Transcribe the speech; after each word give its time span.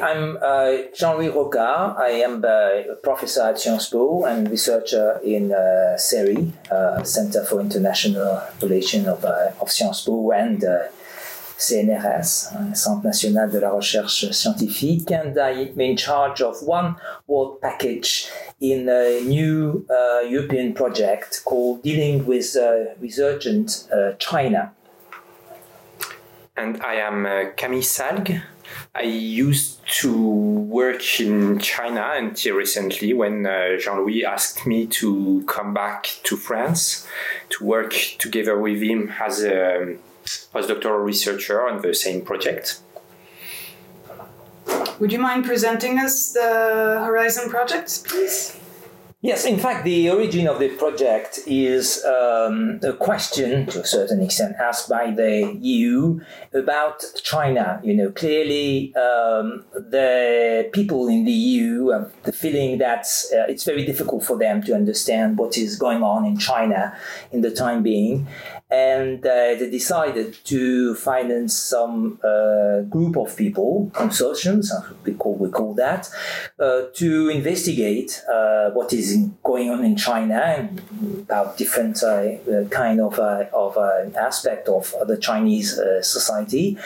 I'm 0.00 0.38
uh, 0.42 0.72
Jean-Louis 0.92 1.28
Rocca. 1.28 1.94
I 1.96 2.22
am 2.24 2.44
a 2.44 2.96
professor 3.02 3.42
at 3.42 3.60
Sciences 3.60 3.90
Po 3.90 4.24
and 4.24 4.50
researcher 4.50 5.20
in 5.22 5.52
uh, 5.52 5.96
CERI, 5.96 6.52
uh, 6.70 7.04
Center 7.04 7.44
for 7.44 7.60
International 7.60 8.42
Relations 8.60 9.06
of, 9.06 9.24
uh, 9.24 9.52
of 9.60 9.70
Sciences 9.70 10.04
Po 10.04 10.32
and 10.32 10.64
uh, 10.64 10.88
CNRS, 11.56 12.76
Centre 12.76 13.06
National 13.06 13.48
de 13.48 13.60
la 13.60 13.70
Recherche 13.70 14.32
Scientifique, 14.32 15.12
and 15.12 15.38
I'm 15.38 15.78
in 15.78 15.96
charge 15.96 16.40
of 16.40 16.60
one 16.64 16.96
work 17.28 17.60
package 17.60 18.28
in 18.60 18.88
a 18.88 19.20
new 19.24 19.86
uh, 19.88 20.20
European 20.26 20.74
project 20.74 21.42
called 21.44 21.84
Dealing 21.84 22.26
with 22.26 22.56
uh, 22.56 22.94
Resurgent 23.00 23.88
uh, 23.92 24.14
China. 24.18 24.72
And 26.56 26.82
I 26.82 26.94
am 26.94 27.26
uh, 27.26 27.44
Camille 27.56 27.82
Salgues. 27.82 28.42
I 28.94 29.02
used 29.02 29.78
to 30.00 30.16
work 30.16 31.20
in 31.20 31.58
China 31.58 32.12
until 32.14 32.56
recently 32.56 33.12
when 33.12 33.46
uh, 33.46 33.76
Jean 33.78 33.98
Louis 33.98 34.24
asked 34.24 34.66
me 34.66 34.86
to 34.86 35.44
come 35.46 35.74
back 35.74 36.08
to 36.24 36.36
France 36.36 37.06
to 37.50 37.64
work 37.64 37.94
together 38.18 38.58
with 38.58 38.80
him 38.82 39.12
as 39.20 39.42
a 39.42 39.96
postdoctoral 40.24 41.04
researcher 41.04 41.66
on 41.66 41.82
the 41.82 41.94
same 41.94 42.22
project. 42.22 42.80
Would 45.00 45.12
you 45.12 45.18
mind 45.18 45.44
presenting 45.44 45.98
us 45.98 46.32
the 46.32 47.02
Horizon 47.04 47.50
project, 47.50 48.04
please? 48.04 48.58
Yes, 49.24 49.46
in 49.46 49.58
fact, 49.58 49.86
the 49.86 50.10
origin 50.10 50.46
of 50.46 50.58
the 50.58 50.68
project 50.68 51.38
is 51.46 52.04
um, 52.04 52.78
a 52.82 52.92
question, 52.92 53.64
to 53.68 53.80
a 53.80 53.86
certain 53.86 54.20
extent, 54.20 54.54
asked 54.60 54.86
by 54.86 55.12
the 55.12 55.56
EU 55.62 56.20
about 56.52 57.02
China. 57.22 57.80
You 57.82 57.94
know, 57.94 58.10
clearly 58.10 58.94
um, 58.94 59.64
the 59.72 60.68
people 60.74 61.08
in 61.08 61.24
the 61.24 61.32
EU 61.32 61.88
have 61.88 62.12
the 62.24 62.32
feeling 62.32 62.76
that 62.80 63.06
uh, 63.32 63.48
it's 63.48 63.64
very 63.64 63.86
difficult 63.86 64.24
for 64.24 64.36
them 64.36 64.62
to 64.64 64.74
understand 64.74 65.38
what 65.38 65.56
is 65.56 65.78
going 65.78 66.02
on 66.02 66.26
in 66.26 66.36
China 66.36 66.94
in 67.32 67.40
the 67.40 67.50
time 67.50 67.82
being 67.82 68.26
and 68.74 69.24
uh, 69.24 69.54
they 69.58 69.70
decided 69.70 70.36
to 70.44 70.94
finance 70.96 71.54
some 71.54 72.18
uh, 72.24 72.80
group 72.94 73.16
of 73.16 73.36
people, 73.36 73.90
consortiums, 73.92 74.66
we 75.04 75.12
call 75.14 75.36
we 75.36 75.48
call 75.48 75.74
that, 75.74 76.08
uh, 76.58 76.82
to 76.94 77.28
investigate 77.28 78.22
uh, 78.32 78.70
what 78.70 78.92
is 78.92 79.08
going 79.42 79.70
on 79.70 79.84
in 79.84 79.96
China 79.96 80.38
and 80.56 80.80
about 81.26 81.56
different 81.56 82.02
uh, 82.02 82.06
uh, 82.06 82.64
kind 82.70 83.00
of 83.00 83.18
of 83.64 83.72
aspect 84.16 84.68
of 84.68 84.94
the 85.06 85.16
Chinese 85.16 85.80
society, 86.02 86.76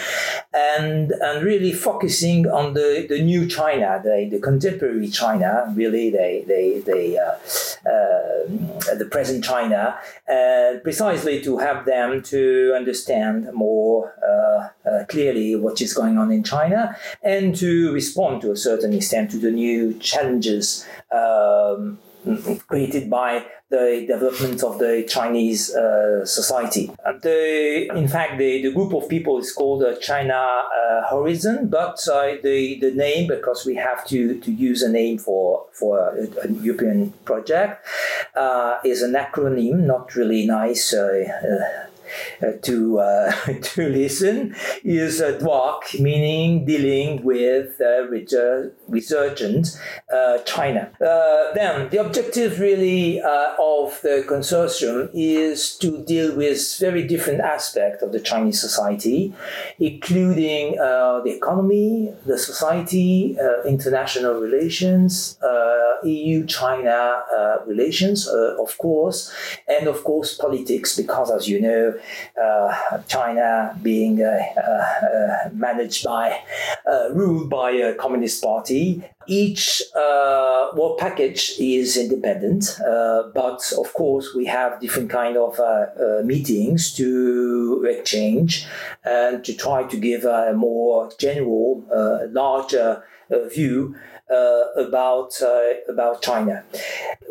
and 0.52 1.12
and 1.12 1.42
really 1.42 1.72
focusing 1.72 2.46
on 2.48 2.74
the, 2.74 3.06
the 3.08 3.20
new 3.22 3.46
China, 3.46 4.00
the, 4.04 4.28
the 4.30 4.40
contemporary 4.40 5.08
China, 5.08 5.72
really 5.74 6.10
they 6.10 6.44
they 6.46 6.80
they 6.80 7.18
the 9.00 9.08
present 9.10 9.44
China, 9.44 9.98
precisely 10.82 11.40
to 11.42 11.58
have 11.58 11.77
them 11.84 12.22
to 12.22 12.74
understand 12.76 13.52
more 13.52 14.14
uh, 14.22 14.88
uh, 14.88 15.04
clearly 15.06 15.56
what 15.56 15.80
is 15.80 15.94
going 15.94 16.18
on 16.18 16.30
in 16.30 16.42
China 16.42 16.96
and 17.22 17.54
to 17.56 17.92
respond 17.92 18.42
to 18.42 18.52
a 18.52 18.56
certain 18.56 18.92
extent 18.92 19.30
to 19.30 19.38
the 19.38 19.50
new 19.50 19.94
challenges 19.98 20.86
um, 21.12 21.98
created 22.66 23.08
by 23.08 23.44
the 23.70 24.04
development 24.06 24.62
of 24.62 24.78
the 24.78 25.04
Chinese 25.08 25.74
uh, 25.74 26.24
society. 26.24 26.90
The, 27.22 27.90
in 27.94 28.08
fact, 28.08 28.38
the, 28.38 28.62
the 28.62 28.72
group 28.72 28.94
of 28.94 29.08
people 29.08 29.38
is 29.38 29.52
called 29.52 29.82
uh, 29.82 29.96
China 29.96 30.34
uh, 30.34 31.08
Horizon, 31.10 31.68
but 31.68 31.98
uh, 32.08 32.36
the, 32.42 32.78
the 32.80 32.92
name, 32.92 33.28
because 33.28 33.66
we 33.66 33.74
have 33.74 34.06
to, 34.06 34.40
to 34.40 34.50
use 34.50 34.82
a 34.82 34.88
name 34.88 35.18
for, 35.18 35.66
for 35.72 35.98
a, 35.98 36.46
a 36.46 36.52
European 36.52 37.12
project, 37.24 37.86
uh, 38.34 38.78
is 38.84 39.02
an 39.02 39.12
acronym, 39.12 39.80
not 39.80 40.14
really 40.14 40.46
nice 40.46 40.94
Uh, 42.42 42.52
to 42.62 43.00
uh, 43.00 43.32
to 43.62 43.88
listen 43.88 44.54
is 44.84 45.20
uh, 45.20 45.32
DWARC, 45.40 46.00
meaning 46.00 46.64
dealing 46.64 47.22
with 47.24 47.80
uh, 47.80 48.06
resurgent 48.88 49.78
uh, 50.12 50.38
China. 50.38 50.90
then 51.54 51.88
the 51.90 51.98
objective 51.98 52.60
really 52.60 53.20
of 53.20 54.00
the 54.02 54.24
consortium 54.28 55.10
is 55.12 55.76
to 55.76 56.04
deal 56.04 56.36
with 56.36 56.58
very 56.78 57.06
different 57.06 57.40
aspects 57.40 58.02
of 58.02 58.12
the 58.12 58.20
Chinese 58.20 58.60
society, 58.60 59.34
including 59.78 60.76
the 60.76 61.32
economy, 61.36 62.12
the 62.26 62.38
society, 62.38 63.36
international 63.66 64.34
relations, 64.34 65.38
EU-China 66.04 67.22
relations, 67.66 68.28
of 68.28 68.76
course, 68.78 69.32
and 69.66 69.88
of 69.88 70.04
course 70.04 70.36
politics, 70.36 70.96
because 70.96 71.30
as 71.30 71.48
you 71.48 71.60
know, 71.60 71.97
uh, 72.42 72.98
China 73.08 73.76
being 73.82 74.22
uh, 74.22 74.38
uh, 74.60 75.50
managed 75.52 76.04
by, 76.04 76.40
uh, 76.86 77.10
ruled 77.12 77.50
by 77.50 77.70
a 77.70 77.94
communist 77.94 78.42
party. 78.42 79.04
Each 79.26 79.82
uh, 79.94 80.68
work 80.74 80.98
package 80.98 81.54
is 81.58 81.96
independent, 81.98 82.80
uh, 82.80 83.24
but 83.34 83.60
of 83.76 83.92
course 83.92 84.34
we 84.34 84.46
have 84.46 84.80
different 84.80 85.10
kind 85.10 85.36
of 85.36 85.60
meetings 86.24 86.94
to 86.94 87.86
exchange 87.88 88.66
and 89.04 89.44
to 89.44 89.54
try 89.54 89.82
to 89.82 89.96
give 89.98 90.24
a 90.24 90.54
more 90.54 91.10
general, 91.18 91.84
larger 92.32 93.02
view 93.54 93.94
about 94.30 95.40
uh, 95.42 95.72
about 95.88 96.22
China. 96.22 96.64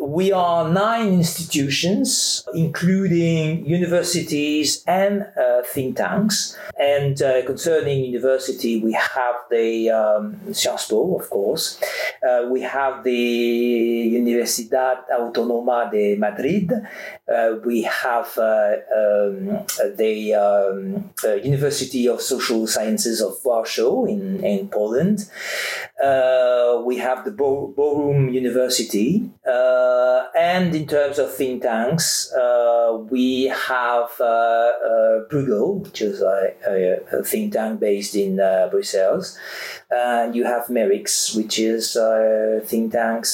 We 0.00 0.32
are 0.32 0.68
nine 0.68 1.08
institutions, 1.14 2.44
including 2.54 3.66
universities 3.66 4.82
and 4.86 5.26
uh, 5.36 5.62
think 5.62 5.96
tanks. 5.96 6.56
And 6.78 7.20
uh, 7.22 7.44
concerning 7.44 8.04
university, 8.04 8.80
we 8.80 8.92
have 8.92 9.36
the 9.50 9.90
um, 9.90 10.54
Sciences 10.54 10.88
Po, 10.88 11.16
of 11.18 11.28
course. 11.30 11.80
Uh, 12.22 12.48
we 12.50 12.62
have 12.62 13.04
the 13.04 14.12
Universidad 14.14 15.04
Autónoma 15.10 15.90
de 15.90 16.16
Madrid. 16.16 16.72
Uh, 17.28 17.56
we 17.64 17.82
have 17.82 18.26
um, 18.38 19.64
the 19.96 20.34
um, 20.34 21.10
University 21.44 22.08
of 22.08 22.20
Social 22.20 22.66
Sciences 22.66 23.20
of 23.20 23.36
Warsaw 23.44 24.04
in, 24.04 24.42
in 24.44 24.68
Poland 24.68 25.28
we 26.88 26.96
have 26.98 27.24
the 27.24 27.30
Bo- 27.30 27.72
Bochum 27.76 28.32
University. 28.32 29.30
Uh, 29.46 30.26
and 30.36 30.74
in 30.74 30.86
terms 30.86 31.18
of 31.18 31.32
think 31.34 31.62
tanks, 31.62 32.32
uh, 32.32 32.98
we 33.14 33.44
have 33.70 34.10
uh, 34.20 34.24
uh 34.90 35.14
Bruegel, 35.28 35.68
which 35.84 36.00
is 36.02 36.16
a, 36.22 36.54
a, 36.66 37.18
a, 37.18 37.24
think 37.30 37.52
tank 37.52 37.80
based 37.80 38.14
in 38.14 38.40
uh, 38.40 38.68
Brussels. 38.70 39.38
And 39.90 40.34
you 40.36 40.44
have 40.44 40.64
MERICS, 40.68 41.36
which 41.36 41.58
is 41.58 41.96
uh, 41.96 42.60
think 42.64 42.92
tanks 42.92 43.30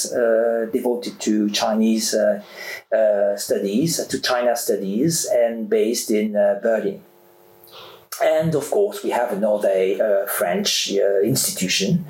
devoted 0.76 1.14
to 1.26 1.50
Chinese 1.50 2.14
studies, 3.46 3.83
to 3.88 4.20
China 4.20 4.56
studies, 4.56 5.26
and 5.26 5.68
based 5.68 6.10
in 6.10 6.32
Berlin. 6.32 7.00
And 8.22 8.54
of 8.54 8.70
course, 8.70 9.02
we 9.02 9.10
have 9.10 9.32
another 9.32 9.68
uh, 9.68 10.26
French 10.26 10.92
uh, 10.92 11.20
institution, 11.22 12.04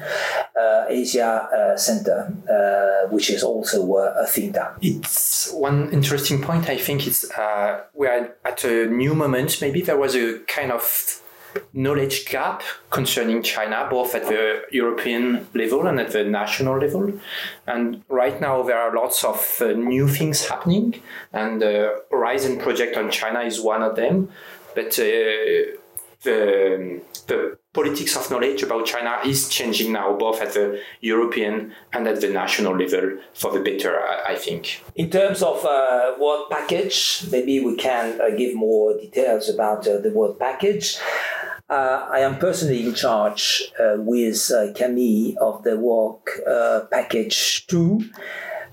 uh, 0.58 0.84
Asia 0.88 1.26
uh, 1.26 1.76
Center, 1.76 2.34
uh, 2.50 3.08
which 3.08 3.30
is 3.30 3.42
also 3.42 3.96
a 3.96 4.26
think 4.26 4.54
tank. 4.54 4.76
It's 4.82 5.50
one 5.52 5.90
interesting 5.92 6.42
point. 6.42 6.68
I 6.68 6.76
think 6.76 7.06
it's 7.06 7.30
uh, 7.30 7.84
we're 7.94 8.34
at 8.44 8.64
a 8.64 8.86
new 8.86 9.14
moment. 9.14 9.58
Maybe 9.60 9.80
there 9.80 9.96
was 9.96 10.14
a 10.14 10.40
kind 10.40 10.72
of 10.72 11.22
knowledge 11.72 12.26
gap 12.26 12.62
concerning 12.90 13.42
China, 13.42 13.86
both 13.90 14.14
at 14.14 14.26
the 14.26 14.62
European 14.70 15.46
level 15.54 15.86
and 15.86 16.00
at 16.00 16.12
the 16.12 16.24
national 16.24 16.78
level. 16.78 17.12
And 17.66 18.02
right 18.08 18.40
now, 18.40 18.62
there 18.62 18.78
are 18.78 18.94
lots 18.94 19.24
of 19.24 19.60
new 19.60 20.08
things 20.08 20.48
happening, 20.48 21.00
and 21.32 21.60
the 21.60 22.02
Horizon 22.10 22.58
project 22.58 22.96
on 22.96 23.10
China 23.10 23.40
is 23.40 23.60
one 23.60 23.82
of 23.82 23.96
them. 23.96 24.28
But 24.74 24.98
the, 26.24 27.02
the 27.26 27.58
politics 27.72 28.16
of 28.16 28.30
knowledge 28.30 28.62
about 28.62 28.86
China 28.86 29.18
is 29.26 29.48
changing 29.48 29.92
now, 29.92 30.16
both 30.16 30.40
at 30.40 30.54
the 30.54 30.80
European 31.00 31.72
and 31.92 32.06
at 32.08 32.20
the 32.20 32.28
national 32.28 32.76
level 32.76 33.18
for 33.34 33.52
the 33.52 33.60
better, 33.60 34.00
I, 34.26 34.36
think. 34.36 34.82
In 34.96 35.10
terms 35.10 35.42
of 35.42 35.64
uh, 35.64 36.14
package, 36.50 37.26
maybe 37.30 37.60
we 37.60 37.76
can 37.76 38.20
uh, 38.20 38.30
give 38.36 38.54
more 38.54 38.96
details 38.96 39.48
about 39.48 39.86
uh, 39.86 39.98
the 39.98 40.10
work 40.10 40.38
package. 40.38 40.98
Uh, 41.68 42.06
I 42.10 42.18
am 42.20 42.38
personally 42.38 42.84
in 42.84 42.94
charge 42.94 43.72
uh, 43.80 43.94
with 43.96 44.50
uh, 44.50 44.72
Camille 44.74 45.34
of 45.40 45.62
the 45.62 45.78
work 45.78 46.28
uh, 46.46 46.80
package 46.90 47.66
2 47.68 48.00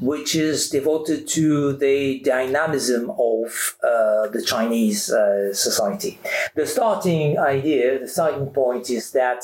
which 0.02 0.34
is 0.36 0.72
devoted 0.72 1.28
to 1.28 1.74
the 1.74 2.20
dynamism 2.22 3.12
of 3.12 3.78
uh, 3.84 4.28
the 4.30 4.44
Chinese 4.44 5.12
uh, 5.12 5.54
society. 5.54 6.20
The 6.56 6.66
starting 6.66 7.38
idea, 7.38 8.00
the 8.00 8.08
starting 8.08 8.48
point 8.48 8.90
is 8.90 9.12
that 9.12 9.44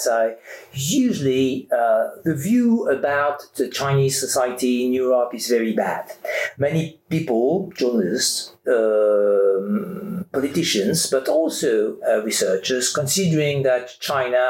usually 0.74 1.68
the 1.70 2.36
view 2.36 2.90
about 2.90 3.44
the 3.56 3.70
Chinese 3.70 4.20
society 4.20 4.84
in 4.88 4.94
Europe 4.94 5.36
is 5.36 5.48
very 5.48 5.74
bad. 5.74 6.12
Many 6.58 7.00
people, 7.08 7.72
journalists, 7.76 8.54
um, 8.68 10.07
politicians, 10.38 11.10
but 11.10 11.28
also 11.28 11.98
uh, 12.08 12.22
researchers, 12.24 12.94
considering 12.94 13.64
that 13.64 13.84
China 14.00 14.46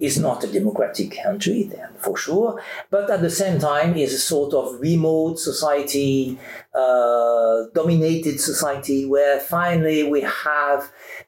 is 0.00 0.18
not 0.18 0.44
a 0.44 0.52
democratic 0.58 1.08
country, 1.22 1.60
then 1.74 1.90
for 1.98 2.16
sure, 2.16 2.50
but 2.90 3.10
at 3.10 3.20
the 3.20 3.34
same 3.42 3.58
time 3.58 3.90
is 3.96 4.12
a 4.14 4.18
sort 4.18 4.52
of 4.54 4.80
remote 4.80 5.38
society, 5.38 6.38
uh, 6.74 7.56
dominated 7.74 8.36
society, 8.40 9.00
where 9.04 9.38
finally 9.40 10.00
we 10.14 10.22
have 10.22 10.80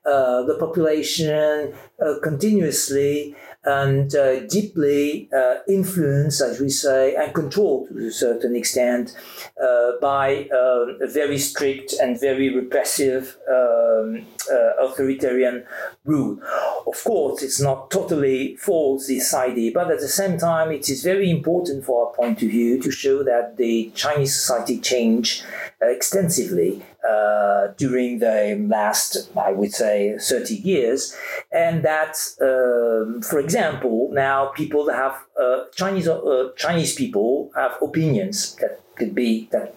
uh, 0.06 0.42
the 0.50 0.56
population 0.58 1.74
uh, 2.04 2.14
continuously 2.22 3.34
and 3.64 4.14
uh, 4.14 4.40
deeply 4.46 5.28
uh, 5.36 5.56
influenced, 5.68 6.40
as 6.40 6.60
we 6.60 6.68
say, 6.68 7.14
and 7.14 7.34
controlled 7.34 7.88
to 7.88 8.06
a 8.06 8.10
certain 8.10 8.54
extent 8.54 9.14
uh, 9.62 9.92
by 10.00 10.48
um, 10.50 10.98
a 11.02 11.06
very 11.08 11.38
strict 11.38 11.92
and 12.00 12.18
very 12.20 12.54
repressive 12.54 13.36
um, 13.50 14.24
uh, 14.50 14.86
authoritarian 14.86 15.64
rule. 16.04 16.40
Of 16.86 17.02
course, 17.04 17.42
it's 17.42 17.60
not 17.60 17.90
totally 17.90 18.56
false, 18.56 19.08
this 19.08 19.34
idea, 19.34 19.72
but 19.74 19.90
at 19.90 20.00
the 20.00 20.08
same 20.08 20.38
time, 20.38 20.70
it 20.70 20.88
is 20.88 21.02
very 21.02 21.30
important 21.30 21.84
for 21.84 22.06
our 22.06 22.14
point 22.14 22.42
of 22.42 22.48
view 22.50 22.80
to 22.80 22.90
show 22.90 23.22
that 23.24 23.56
the 23.56 23.90
Chinese 23.94 24.34
society 24.34 24.80
changed 24.80 25.44
uh, 25.82 25.86
extensively 25.86 26.82
uh, 27.08 27.68
during 27.76 28.18
the 28.18 28.66
last, 28.68 29.30
I 29.36 29.52
would 29.52 29.72
say, 29.72 30.16
30 30.18 30.54
years. 30.54 31.16
And 31.50 31.82
that, 31.84 32.16
um, 32.40 33.22
for 33.22 33.38
example, 33.38 34.10
now 34.12 34.46
people 34.48 34.90
have, 34.90 35.16
uh, 35.40 35.64
Chinese, 35.74 36.08
uh, 36.08 36.50
Chinese 36.56 36.94
people 36.94 37.50
have 37.54 37.76
opinions 37.80 38.54
that 38.56 38.80
could 38.96 39.14
be, 39.14 39.48
that 39.52 39.74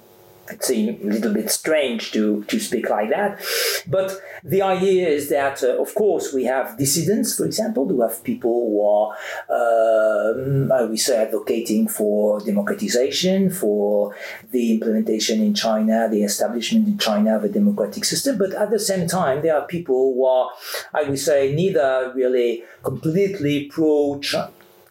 it 0.49 0.63
seems 0.63 1.01
a 1.03 1.07
little 1.07 1.33
bit 1.33 1.49
strange 1.49 2.11
to, 2.11 2.43
to 2.45 2.59
speak 2.59 2.89
like 2.89 3.09
that. 3.09 3.41
But 3.87 4.19
the 4.43 4.61
idea 4.61 5.07
is 5.07 5.29
that, 5.29 5.63
uh, 5.63 5.81
of 5.81 5.93
course, 5.95 6.33
we 6.33 6.45
have 6.45 6.77
dissidents, 6.77 7.37
for 7.37 7.45
example, 7.45 7.87
who 7.87 8.01
have 8.01 8.23
people 8.23 8.51
who 8.51 8.85
are, 8.85 9.15
uh, 9.49 10.73
I 10.73 10.83
would 10.83 10.99
say, 10.99 11.21
advocating 11.23 11.87
for 11.87 12.39
democratization, 12.41 13.49
for 13.49 14.15
the 14.51 14.73
implementation 14.73 15.41
in 15.41 15.53
China, 15.53 16.07
the 16.09 16.23
establishment 16.23 16.87
in 16.87 16.97
China 16.97 17.37
of 17.37 17.43
a 17.43 17.49
democratic 17.49 18.05
system. 18.05 18.37
But 18.37 18.53
at 18.53 18.71
the 18.71 18.79
same 18.79 19.07
time, 19.07 19.41
there 19.41 19.55
are 19.55 19.65
people 19.65 20.13
who 20.13 20.25
are, 20.25 20.51
I 20.93 21.03
would 21.03 21.19
say, 21.19 21.53
neither 21.53 22.11
really 22.15 22.63
completely 22.83 23.65
pro 23.65 24.19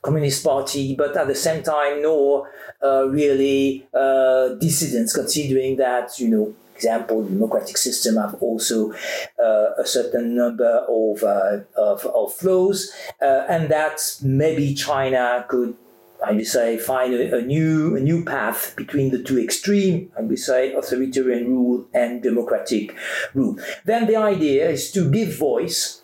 Communist 0.02 0.43
Party, 0.44 0.94
but 0.94 1.17
at 1.17 1.26
the 1.26 1.35
same 1.35 1.62
time, 1.62 2.02
no 2.02 2.47
uh, 2.82 3.06
really 3.08 3.87
uh, 3.93 4.49
dissidents, 4.55 5.14
considering 5.14 5.76
that, 5.76 6.19
you 6.19 6.29
know, 6.29 6.55
example, 6.75 7.23
democratic 7.23 7.76
system 7.76 8.17
have 8.17 8.35
also 8.41 8.93
uh, 9.38 9.75
a 9.76 9.85
certain 9.85 10.35
number 10.35 10.87
of, 10.88 11.23
uh, 11.23 11.58
of, 11.76 12.06
of 12.06 12.32
flaws, 12.32 12.91
uh, 13.20 13.44
and 13.49 13.69
that 13.69 14.00
maybe 14.23 14.75
China 14.75 15.44
could 15.49 15.76
I 16.23 16.32
would 16.32 16.47
say, 16.47 16.76
find 16.76 17.14
a, 17.14 17.38
a, 17.38 17.43
new 17.43 17.97
a 17.97 18.00
new 18.00 18.25
path 18.25 18.75
between 18.76 19.11
the 19.11 19.23
two 19.23 19.38
extreme, 19.38 20.12
I 20.19 20.20
would 20.20 20.38
say, 20.38 20.73
authoritarian 20.75 21.49
rule 21.49 21.87
and 21.94 22.23
democratic 22.23 22.94
rule. 23.32 23.58
Then 23.85 24.06
the 24.06 24.17
idea 24.17 24.69
is 24.69 24.91
to 24.93 25.11
give 25.11 25.37
voice 25.38 26.00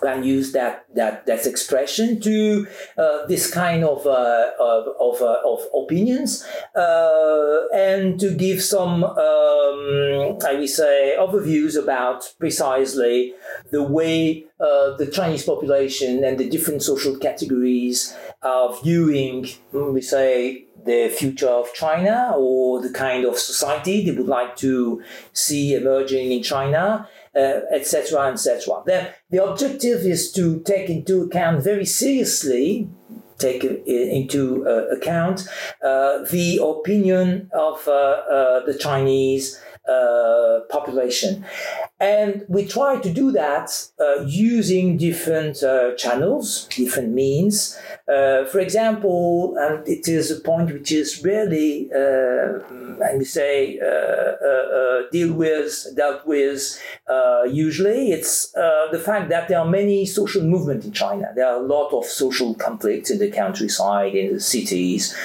can 0.00 0.22
use 0.22 0.52
that 0.52 0.86
that 0.94 1.26
that 1.26 1.46
expression 1.46 2.20
to 2.20 2.66
uh, 2.98 3.26
this 3.26 3.50
kind 3.50 3.84
of 3.84 4.06
uh, 4.06 4.50
of 4.58 4.88
of, 5.00 5.22
uh, 5.22 5.36
of, 5.44 5.60
opinions 5.74 6.44
uh, 6.74 7.62
and 7.74 8.18
to 8.20 8.34
give 8.34 8.62
some 8.62 9.04
um, 9.04 10.38
I 10.46 10.54
will 10.58 10.68
say 10.68 11.16
overviews 11.18 11.80
about 11.80 12.32
precisely 12.38 13.34
the 13.70 13.82
way 13.82 14.44
uh, 14.60 14.96
the 14.96 15.10
Chinese 15.12 15.44
population 15.44 16.24
and 16.24 16.38
the 16.38 16.48
different 16.48 16.82
social 16.82 17.16
categories 17.18 18.16
are 18.42 18.74
viewing 18.82 19.48
we 19.72 20.00
say 20.00 20.65
the 20.86 21.08
future 21.08 21.48
of 21.48 21.72
China 21.74 22.32
or 22.36 22.80
the 22.80 22.90
kind 22.90 23.24
of 23.24 23.38
society 23.38 24.04
they 24.04 24.16
would 24.16 24.26
like 24.26 24.56
to 24.56 25.02
see 25.32 25.74
emerging 25.74 26.32
in 26.32 26.42
China 26.42 27.08
etc., 27.36 28.20
uh, 28.20 28.32
etc. 28.32 28.82
Then 28.86 29.08
the 29.30 29.44
objective 29.44 30.00
is 30.06 30.32
to 30.32 30.60
take 30.60 30.88
into 30.88 31.22
account 31.22 31.62
very 31.62 31.84
seriously 31.84 32.88
take 33.38 33.64
into 33.64 34.66
uh, 34.66 34.86
account 34.96 35.46
uh, 35.84 36.24
the 36.30 36.58
opinion 36.62 37.50
of 37.52 37.86
uh, 37.86 37.90
uh 37.90 38.64
the 38.64 38.72
Chinese 38.72 39.60
uh, 39.88 40.60
population. 40.70 41.44
And 41.98 42.44
we 42.48 42.66
try 42.66 43.00
to 43.00 43.10
do 43.10 43.32
that 43.32 43.70
uh, 43.98 44.22
using 44.26 44.98
different 44.98 45.62
uh, 45.62 45.94
channels, 45.96 46.68
different 46.68 47.14
means. 47.14 47.78
Uh, 48.06 48.44
for 48.44 48.60
example, 48.60 49.56
and 49.58 49.86
it 49.88 50.06
is 50.06 50.30
a 50.30 50.40
point 50.40 50.70
which 50.70 50.92
is 50.92 51.24
rarely, 51.24 51.90
uh, 51.94 52.60
I 53.02 53.16
would 53.16 53.26
say, 53.26 53.78
uh, 53.80 55.08
deal 55.10 55.32
with, 55.32 55.86
dealt 55.96 56.26
with 56.26 56.78
usually. 57.50 58.10
It's 58.10 58.52
the 58.52 59.02
fact 59.02 59.30
that 59.30 59.48
there 59.48 59.60
are 59.60 59.68
many 59.68 60.04
social 60.04 60.42
movements 60.42 60.84
in 60.84 60.92
China. 60.92 61.32
There 61.34 61.46
are 61.46 61.56
a 61.62 61.66
lot 61.66 61.92
of 61.92 62.04
social 62.04 62.54
conflicts 62.54 63.10
in 63.10 63.18
the 63.18 63.30
countryside, 63.30 64.14
in 64.14 64.34
the 64.34 64.40
cities, 64.40 65.16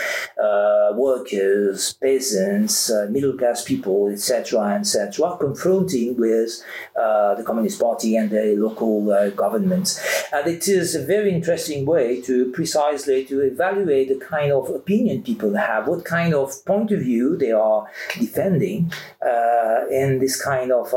workers, 0.94 1.94
peasants, 1.94 2.92
middle 3.10 3.38
class 3.38 3.64
people, 3.64 4.08
etc., 4.08 4.76
etc., 4.76 5.38
confronting 5.38 6.16
with 6.18 6.61
uh, 6.96 7.36
the 7.36 7.44
Communist 7.44 7.80
Party 7.80 8.16
and 8.16 8.30
the 8.30 8.56
local 8.58 9.12
uh, 9.12 9.30
governments. 9.30 10.02
And 10.34 10.48
it 10.48 10.68
is 10.68 10.96
a 10.96 11.04
very 11.04 11.34
interesting 11.34 11.86
way 11.86 12.22
to 12.22 12.52
precisely 12.52 13.26
to 13.26 13.42
evaluate 13.42 14.10
the 14.10 14.26
kind 14.26 14.52
of 14.52 14.70
opinion 14.70 15.24
people 15.24 15.56
have, 15.56 15.88
what 15.88 16.06
kind 16.06 16.34
of 16.34 16.66
point 16.66 16.92
of 16.92 17.02
view 17.02 17.38
they 17.38 17.52
are 17.52 17.88
defending 18.20 18.92
uh, 19.26 19.88
in 19.90 20.20
this 20.20 20.42
kind 20.42 20.72
of, 20.72 20.94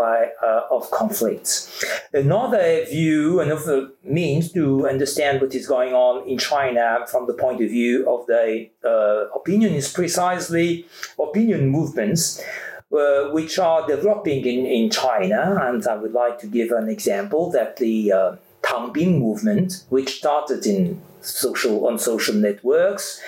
of 0.70 0.90
conflicts. 0.90 1.84
Another 2.12 2.84
view, 2.87 3.40
another 3.40 3.90
means 4.05 4.52
to 4.52 4.88
understand 4.88 5.40
what 5.40 5.55
is 5.55 5.67
going 5.67 5.93
on 5.93 6.28
in 6.28 6.38
China 6.38 7.05
from 7.10 7.26
the 7.26 7.34
point 7.34 7.62
of 7.62 7.70
view 7.70 8.08
of 8.08 8.26
the 8.26 8.69
uh, 8.84 9.28
opinion 9.34 9.75
is 9.75 9.93
precisely 9.93 10.86
opinion 11.19 11.69
movements 11.69 12.43
uh, 12.93 13.31
which 13.31 13.58
are 13.58 13.86
developing 13.86 14.44
in, 14.44 14.67
in 14.67 14.91
China. 14.91 15.58
And 15.60 15.86
I 15.86 15.96
would 15.96 16.12
like 16.12 16.38
to 16.41 16.46
give 16.46 16.70
an 16.70 16.88
example 16.88 17.50
that 17.50 17.76
the 17.76 18.12
uh, 18.12 18.36
Tangping 18.62 19.19
movement, 19.19 19.84
which 19.91 20.19
started 20.19 20.64
in 20.67 21.00
social 21.20 21.86
on 21.86 21.98
social 21.98 22.34
networks, 22.34 23.20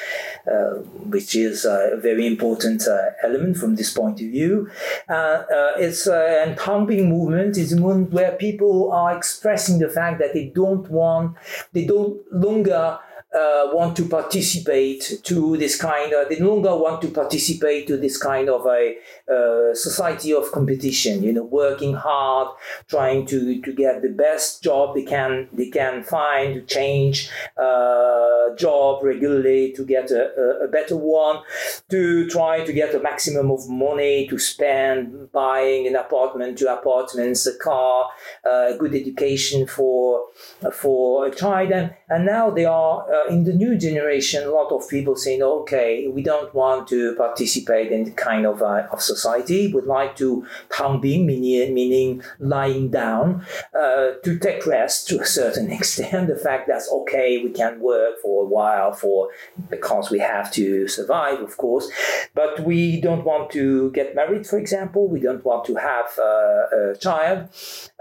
uh, 0.51 0.77
which 1.11 1.35
is 1.35 1.65
a 1.65 1.99
very 2.01 2.27
important 2.27 2.87
uh, 2.87 3.11
element 3.23 3.57
from 3.57 3.77
this 3.77 3.93
point 3.93 4.21
of 4.21 4.29
view. 4.29 4.71
Uh, 5.09 5.13
uh 5.13 5.73
it's 5.77 6.07
and 6.07 6.57
Tangping 6.59 7.09
movement 7.09 7.57
is 7.57 7.73
a 7.73 7.77
movement 7.77 8.13
where 8.13 8.33
people 8.33 8.93
are 8.93 9.17
expressing 9.17 9.79
the 9.79 9.89
fact 9.89 10.19
that 10.21 10.33
they 10.33 10.47
don't 10.47 10.89
want, 10.91 11.37
they 11.73 11.85
don't 11.85 12.17
longer 12.33 12.99
uh, 13.37 13.69
want 13.73 13.95
to 13.97 14.09
participate 14.09 15.21
to 15.23 15.57
this 15.59 15.81
kind 15.81 16.13
of, 16.13 16.29
they 16.29 16.39
no 16.39 16.55
longer 16.55 16.75
want 16.75 17.03
to 17.03 17.09
participate 17.09 17.87
to 17.87 17.97
this 17.97 18.17
kind 18.17 18.49
of 18.49 18.65
a 18.67 18.97
uh, 19.31 19.75
society 19.75 20.33
of 20.33 20.51
competition, 20.53 21.23
you 21.23 21.33
know, 21.33 21.45
working 21.45 21.95
hard, 21.95 22.49
trying 22.89 23.27
to, 23.27 23.61
to 23.61 23.73
get 23.73 24.01
the 24.01 24.09
best 24.09 24.63
job 24.63 24.95
they 24.95 25.03
can, 25.03 25.49
they 25.53 25.69
can 25.69 26.03
find, 26.03 26.55
to 26.55 26.63
change 26.63 27.29
uh, 27.59 28.55
job 28.57 29.03
regularly 29.03 29.73
to 29.73 29.85
get 29.85 30.11
a, 30.11 30.31
a, 30.37 30.65
a, 30.65 30.69
better 30.69 30.97
one, 30.97 31.43
to 31.89 32.29
try 32.29 32.65
to 32.65 32.73
get 32.73 32.95
a 32.95 32.99
maximum 32.99 33.49
of 33.51 33.69
money 33.69 34.27
to 34.27 34.39
spend 34.39 35.31
buying 35.31 35.87
an 35.87 35.95
apartment, 35.95 36.59
two 36.59 36.67
apartments, 36.67 37.47
a 37.47 37.57
car, 37.59 38.09
uh, 38.45 38.73
good 38.77 38.93
education 38.93 39.67
for, 39.69 40.25
for 40.73 41.27
a 41.27 41.35
child. 41.35 41.71
And, 41.71 41.95
and 42.09 42.27
now 42.27 42.51
they 42.51 42.65
are 42.65 43.07
uh, 43.13 43.29
in 43.29 43.45
the 43.45 43.53
new 43.53 43.79
generation, 43.79 44.43
a 44.43 44.51
lot 44.51 44.73
of 44.73 44.89
people 44.89 45.15
saying, 45.15 45.43
okay, 45.43 46.09
we 46.09 46.23
don't 46.23 46.53
want 46.55 46.89
to 46.89 47.15
participate 47.15 47.93
in 47.93 48.03
the 48.05 48.11
kind 48.11 48.47
of, 48.47 48.63
uh, 48.63 48.89
of 48.91 49.01
society, 49.01 49.73
would 49.73 49.87
like 49.87 50.17
to 50.17 50.45
tangping, 50.71 51.25
meaning, 51.25 51.73
meaning 51.73 52.21
lying 52.41 52.91
down, 52.91 53.45
uh, 53.79 54.13
to 54.25 54.39
take 54.41 54.67
rest 54.67 55.07
to 55.09 55.21
a 55.21 55.27
certain 55.27 55.71
extent. 55.79 56.27
The 56.27 56.37
fact 56.37 56.67
that, 56.67 56.83
okay, 56.93 57.39
we 57.45 57.51
can 57.51 57.79
work 57.79 58.19
for 58.21 58.43
a 58.43 58.49
while 58.49 58.93
for 58.93 59.29
because 59.71 60.11
we 60.11 60.19
have 60.19 60.51
to 60.55 60.89
survive, 60.89 61.39
of 61.39 61.57
course 61.57 61.76
course, 61.77 61.91
but 62.35 62.61
we 62.61 63.01
don't 63.01 63.25
want 63.25 63.51
to 63.53 63.91
get 63.93 64.15
married, 64.15 64.47
for 64.47 64.59
example. 64.59 65.09
We 65.09 65.21
don't 65.21 65.45
want 65.45 65.65
to 65.67 65.75
have 65.77 66.07
uh, 66.19 66.93
a 66.93 66.97
child. 66.99 67.49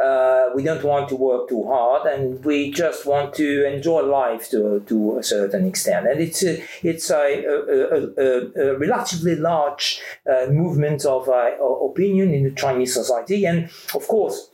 Uh, 0.04 0.46
we 0.56 0.64
don't 0.64 0.84
want 0.84 1.10
to 1.10 1.16
work 1.16 1.50
too 1.50 1.64
hard, 1.64 2.08
and 2.08 2.44
we 2.44 2.72
just 2.72 3.06
want 3.06 3.34
to 3.36 3.66
enjoy 3.66 4.02
life 4.02 4.50
to, 4.52 4.82
to 4.88 5.20
a 5.20 5.24
certain 5.24 5.66
extent. 5.66 6.08
And 6.08 6.20
it's 6.20 6.44
a, 6.44 6.64
it's 6.84 7.10
a, 7.10 7.46
a, 7.46 8.72
a, 8.74 8.78
relatively 8.78 9.36
large 9.36 10.02
uh, 10.30 10.48
movement 10.50 11.06
of 11.06 11.30
uh, 11.30 11.52
opinion 11.90 12.34
in 12.34 12.44
the 12.44 12.52
Chinese 12.52 12.94
society, 12.94 13.46
and 13.46 13.70
of 13.94 14.08
course 14.08 14.50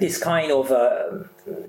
this 0.00 0.18
kind 0.22 0.50
of 0.52 0.70
uh, 0.70 1.24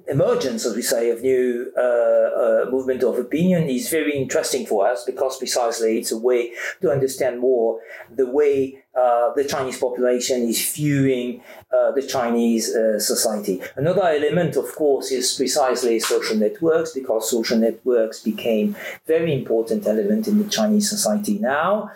emergence, 0.07 0.65
as 0.65 0.75
we 0.75 0.81
say, 0.81 1.09
of 1.11 1.21
new 1.21 1.71
uh, 1.77 1.81
uh, 1.81 2.65
movement 2.69 3.03
of 3.03 3.17
opinion 3.17 3.69
is 3.69 3.89
very 3.89 4.15
interesting 4.17 4.65
for 4.65 4.87
us 4.87 5.03
because 5.05 5.37
precisely 5.37 5.99
it's 5.99 6.11
a 6.11 6.17
way 6.17 6.51
to 6.81 6.91
understand 6.91 7.39
more 7.39 7.79
the 8.15 8.25
way 8.25 8.83
uh, 8.97 9.31
the 9.35 9.43
Chinese 9.43 9.77
population 9.77 10.41
is 10.43 10.71
viewing 10.71 11.41
uh, 11.71 11.91
the 11.91 12.01
Chinese 12.01 12.75
uh, 12.75 12.99
society. 12.99 13.61
Another 13.75 14.03
element, 14.03 14.55
of 14.55 14.73
course, 14.75 15.11
is 15.11 15.33
precisely 15.33 15.99
social 15.99 16.35
networks 16.35 16.93
because 16.93 17.29
social 17.29 17.57
networks 17.57 18.21
became 18.21 18.75
very 19.05 19.33
important 19.33 19.85
element 19.85 20.27
in 20.27 20.37
the 20.39 20.49
Chinese 20.49 20.89
society 20.89 21.37
now, 21.37 21.91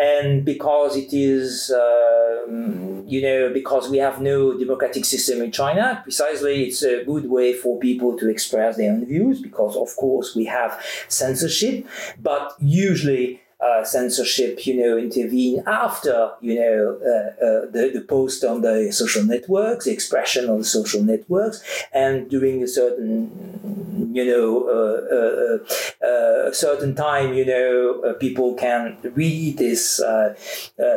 and 0.00 0.44
because 0.44 0.96
it 0.96 1.12
is, 1.12 1.70
um, 1.70 3.04
you 3.06 3.22
know, 3.22 3.52
because 3.52 3.88
we 3.88 3.98
have 3.98 4.20
no 4.20 4.58
democratic 4.58 5.04
system 5.04 5.42
in 5.42 5.52
China, 5.52 6.00
precisely 6.02 6.64
it's 6.64 6.82
a 6.82 7.04
good 7.04 7.28
way 7.30 7.52
for 7.52 7.78
people 7.78 8.16
to 8.18 8.28
express 8.28 8.76
their 8.76 8.92
own 8.92 9.04
views 9.06 9.40
because, 9.40 9.76
of 9.76 9.94
course, 9.96 10.34
we 10.34 10.44
have 10.46 10.82
censorship, 11.08 11.86
but 12.20 12.54
usually 12.60 13.40
uh, 13.62 13.84
censorship, 13.84 14.66
you 14.66 14.74
know, 14.80 14.96
intervene 14.96 15.62
after, 15.66 16.30
you 16.40 16.54
know, 16.54 16.98
uh, 17.04 17.44
uh, 17.44 17.70
the, 17.70 17.90
the 17.92 18.00
post 18.00 18.42
on 18.44 18.62
the 18.62 18.90
social 18.90 19.24
networks, 19.24 19.84
the 19.84 19.92
expression 19.92 20.48
on 20.48 20.58
the 20.58 20.64
social 20.64 21.02
networks, 21.02 21.62
and 21.92 22.30
during 22.30 22.62
a 22.62 22.68
certain, 22.68 24.10
you 24.12 24.24
know, 24.24 24.66
uh, 24.66 26.04
uh, 26.04 26.06
uh, 26.06 26.52
certain 26.52 26.94
time, 26.94 27.34
you 27.34 27.44
know, 27.44 28.14
people 28.18 28.54
can 28.54 28.96
read 29.14 29.58
these 29.58 30.00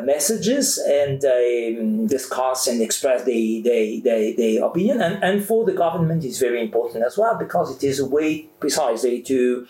messages 0.03 0.77
and 0.77 1.23
um, 1.25 2.07
discuss 2.07 2.67
and 2.67 2.81
express 2.81 3.23
their, 3.23 3.61
their, 3.61 4.01
their, 4.01 4.35
their 4.35 4.63
opinion. 4.65 5.01
And, 5.01 5.23
and 5.23 5.43
for 5.43 5.65
the 5.65 5.73
government, 5.73 6.23
it's 6.23 6.39
very 6.39 6.61
important 6.61 7.03
as 7.05 7.17
well 7.17 7.37
because 7.37 7.75
it 7.75 7.83
is 7.83 7.99
a 7.99 8.05
way 8.05 8.47
precisely 8.59 9.21
to 9.23 9.67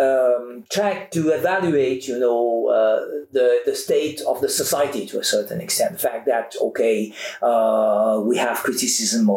um, 0.00 0.64
check, 0.70 1.10
to 1.12 1.30
evaluate, 1.30 2.08
you 2.08 2.18
know, 2.18 2.68
uh, 2.68 3.24
the, 3.32 3.60
the 3.64 3.74
state 3.74 4.20
of 4.22 4.40
the 4.40 4.48
society 4.48 5.06
to 5.06 5.20
a 5.20 5.24
certain 5.24 5.60
extent. 5.60 5.92
The 5.92 5.98
fact 5.98 6.26
that, 6.26 6.54
okay, 6.60 7.12
uh, 7.42 8.20
we 8.24 8.36
have 8.36 8.58
criticism 8.58 9.28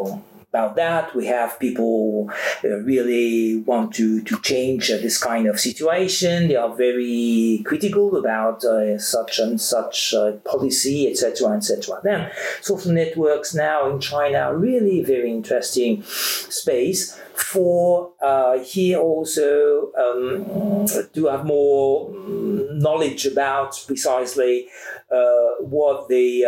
about 0.57 0.75
that. 0.75 1.15
We 1.15 1.27
have 1.27 1.59
people 1.59 2.31
uh, 2.63 2.69
really 2.77 3.57
want 3.57 3.93
to, 3.95 4.21
to 4.21 4.39
change 4.41 4.89
uh, 4.89 4.97
this 4.97 5.21
kind 5.21 5.47
of 5.47 5.59
situation. 5.59 6.47
They 6.47 6.55
are 6.55 6.73
very 6.73 7.61
critical 7.65 8.15
about 8.17 8.63
uh, 8.63 8.97
such 8.97 9.39
and 9.39 9.59
such 9.59 10.13
uh, 10.13 10.33
policy, 10.45 11.07
etc., 11.07 11.57
etc. 11.57 11.99
Then 12.03 12.31
social 12.61 12.91
networks 12.91 13.53
now 13.53 13.89
in 13.91 13.99
China 13.99 14.39
are 14.39 14.57
really 14.57 15.03
very 15.03 15.29
interesting 15.29 16.03
space 16.03 17.19
for 17.37 18.13
uh, 18.21 18.59
here 18.59 18.99
also 18.99 19.91
um, 19.93 20.85
to 21.13 21.27
have 21.27 21.45
more 21.45 22.11
knowledge 22.71 23.25
about 23.25 23.83
precisely 23.87 24.67
uh, 25.11 25.55
what 25.61 26.07
the 26.09 26.43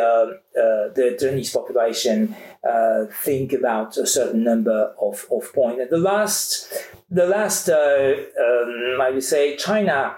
the 0.96 1.18
Chinese 1.20 1.52
population 1.52 2.36
uh, 2.64 3.06
think 3.24 3.54
about 3.54 3.98
a 3.98 4.06
certain 4.06 4.44
number 4.44 4.94
of, 5.02 5.26
of 5.32 5.54
points. 5.54 5.82
And 5.82 5.90
the 5.90 5.98
last, 5.98 6.74
the 7.10 7.26
last, 7.26 7.70
uh, 7.70 8.14
um, 8.40 9.02
I 9.02 9.12
would 9.12 9.24
say, 9.24 9.56
China 9.56 10.18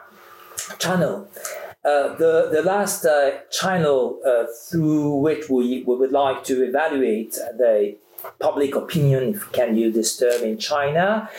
channel. 0.80 1.28
Uh, 1.84 2.16
the, 2.16 2.50
the 2.52 2.62
last 2.62 3.06
uh, 3.06 3.32
channel 3.50 4.20
uh, 4.26 4.46
through 4.70 5.16
which 5.16 5.50
we, 5.50 5.84
we 5.84 5.96
would 5.96 6.12
like 6.12 6.44
to 6.44 6.64
evaluate 6.64 7.34
the 7.58 7.98
public 8.40 8.76
opinion, 8.76 9.36
if 9.36 9.52
can 9.52 9.76
this 9.92 10.18
term 10.18 10.44
in 10.44 10.58
China, 10.58 11.30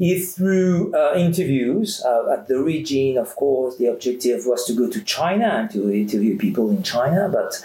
is 0.00 0.34
through 0.34 0.94
uh, 0.94 1.14
interviews 1.16 2.02
uh, 2.04 2.32
at 2.32 2.48
the 2.48 2.58
region. 2.62 3.18
Of 3.18 3.36
course, 3.36 3.76
the 3.76 3.86
objective 3.86 4.40
was 4.46 4.64
to 4.66 4.72
go 4.72 4.88
to 4.88 5.02
China 5.04 5.46
and 5.46 5.70
to 5.70 5.92
interview 5.92 6.38
people 6.38 6.70
in 6.70 6.82
China, 6.82 7.28
but 7.32 7.64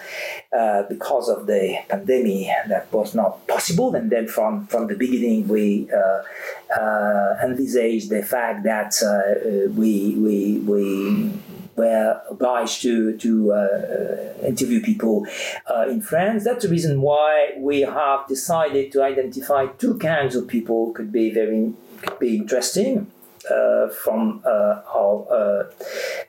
uh, 0.57 0.83
because 0.83 1.29
of 1.29 1.47
the 1.47 1.77
pandemic, 1.89 2.47
that 2.67 2.91
was 2.91 3.15
not 3.15 3.47
possible. 3.47 3.95
And 3.95 4.09
then 4.09 4.27
from, 4.27 4.67
from 4.67 4.87
the 4.87 4.95
beginning, 4.95 5.47
we 5.47 5.89
uh, 5.91 6.79
uh, 6.79 7.37
envisaged 7.43 8.09
the 8.09 8.23
fact 8.23 8.63
that 8.63 9.01
uh, 9.03 9.71
we, 9.73 10.15
we, 10.15 10.57
we 10.59 11.31
were 11.77 12.21
obliged 12.29 12.81
to 12.81 13.15
to 13.17 13.53
uh, 13.53 13.55
uh, 13.55 14.47
interview 14.47 14.81
people 14.81 15.25
uh, 15.67 15.85
in 15.87 16.01
France. 16.01 16.43
That's 16.43 16.63
the 16.63 16.69
reason 16.69 17.01
why 17.01 17.53
we 17.57 17.81
have 17.81 18.27
decided 18.27 18.91
to 18.93 19.03
identify 19.03 19.67
two 19.67 19.97
kinds 19.99 20.35
of 20.35 20.47
people 20.47 20.91
could 20.91 21.11
be 21.11 21.31
very 21.31 21.73
could 22.01 22.19
be 22.19 22.35
interesting. 22.35 23.11
Uh, 23.49 23.87
from 23.87 24.41
uh, 24.45 24.81
our 24.93 25.25
uh, 25.31 25.63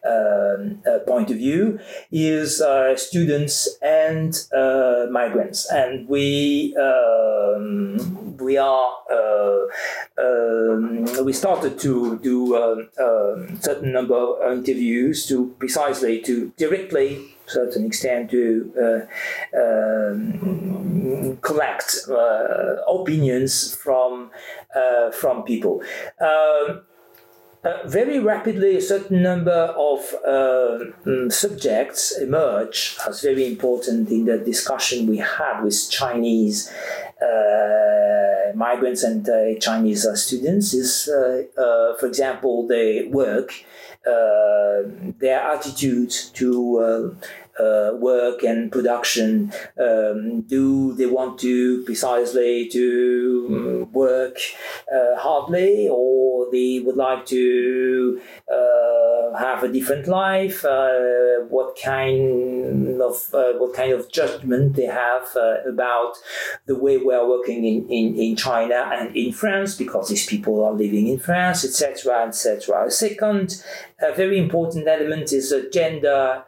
um, 0.08 0.78
point 1.04 1.30
of 1.32 1.36
view 1.36 1.80
is 2.12 2.62
students 2.96 3.76
and 3.82 4.46
migrants, 5.10 5.68
and 5.72 6.08
we 6.08 6.76
um, 6.76 8.36
we 8.36 8.56
are 8.56 8.94
we 11.28 11.34
started 11.34 11.78
to 11.78 12.18
do 12.20 12.54
a 12.56 12.72
um, 13.06 13.60
certain 13.60 13.92
number 13.92 14.16
of 14.16 14.50
interviews 14.50 15.26
to 15.26 15.54
precisely 15.58 16.22
to 16.22 16.50
directly 16.56 17.36
certain 17.44 17.84
extent 17.84 18.30
to 18.30 18.72
uh, 18.86 19.60
um, 19.60 21.36
collect 21.42 21.98
uh, 22.08 22.76
opinions 22.88 23.74
from 23.74 24.30
uh, 24.74 25.10
from 25.10 25.42
people. 25.42 25.82
Um, 26.18 26.80
uh, 27.68 27.86
very 27.86 28.18
rapidly, 28.18 28.76
a 28.76 28.80
certain 28.80 29.22
number 29.22 29.74
of 29.90 30.14
uh, 30.26 30.78
um, 31.06 31.30
subjects 31.30 32.16
emerge 32.18 32.96
as 33.06 33.20
very 33.20 33.46
important 33.46 34.08
in 34.10 34.24
the 34.24 34.38
discussion 34.38 35.06
we 35.06 35.18
had 35.18 35.62
with 35.62 35.90
Chinese 35.90 36.72
uh, 37.20 38.52
migrants 38.54 39.02
and 39.02 39.28
uh, 39.28 39.58
Chinese 39.60 40.06
uh, 40.06 40.16
students. 40.16 40.72
Is, 40.72 41.10
for 42.00 42.06
example, 42.06 42.66
their 42.66 43.08
work, 43.08 43.52
their 44.04 45.40
attitude 45.40 46.10
to 46.34 47.16
uh, 47.58 47.92
work 47.94 48.42
and 48.42 48.70
production? 48.70 49.52
Um, 49.78 50.42
do 50.42 50.94
they 50.94 51.06
want 51.06 51.38
to 51.40 51.84
precisely 51.84 52.68
to 52.68 53.46
um, 53.50 53.92
work 53.92 54.38
uh, 54.92 55.16
hardly, 55.18 55.88
or 55.90 56.50
they 56.50 56.80
would 56.84 56.96
like 56.96 57.26
to 57.26 58.20
uh, 58.50 59.38
have 59.38 59.62
a 59.62 59.72
different 59.72 60.06
life? 60.06 60.64
Uh, 60.64 61.18
what 61.48 61.78
kind 61.82 63.00
of 63.00 63.28
uh, 63.32 63.52
what 63.54 63.74
kind 63.74 63.92
of 63.92 64.10
judgment 64.10 64.76
they 64.76 64.86
have 64.86 65.28
uh, 65.36 65.56
about 65.66 66.14
the 66.66 66.76
way 66.76 66.96
we 66.96 67.14
are 67.14 67.28
working 67.28 67.64
in, 67.64 67.88
in, 67.88 68.16
in 68.16 68.36
China 68.36 68.90
and 68.92 69.16
in 69.16 69.32
France 69.32 69.74
because 69.74 70.08
these 70.08 70.26
people 70.26 70.64
are 70.64 70.72
living 70.72 71.08
in 71.08 71.18
France, 71.18 71.64
etc., 71.64 72.26
etc. 72.26 72.90
Second, 72.90 73.62
a 74.00 74.12
very 74.14 74.38
important 74.38 74.86
element 74.86 75.32
is 75.32 75.54
gender 75.72 76.44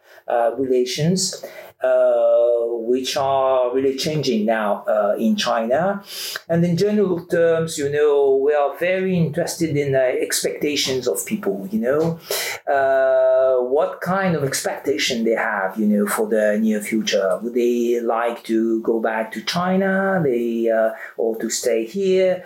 relations, 0.57 1.45
uh, 1.45 1.70
Uh, 1.83 2.51
which 2.91 3.17
are 3.17 3.73
really 3.73 3.97
changing 3.97 4.45
now 4.45 4.85
uh, 4.87 5.15
in 5.17 5.35
China. 5.35 6.03
And 6.47 6.63
in 6.63 6.77
general 6.77 7.25
terms, 7.25 7.79
you 7.79 7.89
know, 7.89 8.37
we 8.37 8.53
are 8.53 8.77
very 8.77 9.17
interested 9.17 9.77
in 9.77 9.93
the 9.93 10.21
expectations 10.21 11.07
of 11.09 11.25
people, 11.25 11.69
you 11.71 11.81
know, 11.81 12.19
uh, 12.67 13.63
what 13.63 14.01
kind 14.03 14.35
of 14.35 14.45
expectation 14.45 15.25
they 15.25 15.37
have, 15.37 15.79
you 15.79 15.87
know, 15.87 16.07
for 16.07 16.27
the 16.27 16.59
near 16.61 16.83
future. 16.83 17.39
Would 17.43 17.55
they 17.55 18.01
like 18.01 18.43
to 18.45 18.83
go 18.83 19.01
back 19.01 19.33
to 19.33 19.43
China, 19.43 20.21
they 20.23 20.69
uh, 20.69 20.91
or 21.17 21.39
to 21.39 21.49
stay 21.49 21.87
here? 21.87 22.45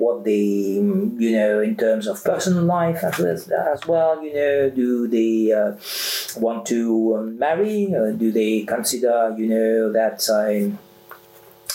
what 0.00 0.24
they, 0.24 0.78
you 1.24 1.32
know, 1.32 1.60
in 1.60 1.76
terms 1.76 2.06
of 2.06 2.22
personal 2.22 2.62
life 2.62 3.02
as 3.02 3.18
well, 3.18 3.74
as 3.74 3.86
well 3.86 4.24
you 4.24 4.32
know, 4.32 4.70
do 4.70 5.08
they 5.08 5.52
want 6.40 6.64
to 6.66 7.16
um, 7.18 7.38
Uh, 7.94 8.12
do 8.12 8.30
they 8.32 8.62
consider, 8.62 9.34
you 9.36 9.46
know, 9.46 9.92
that 9.92 10.28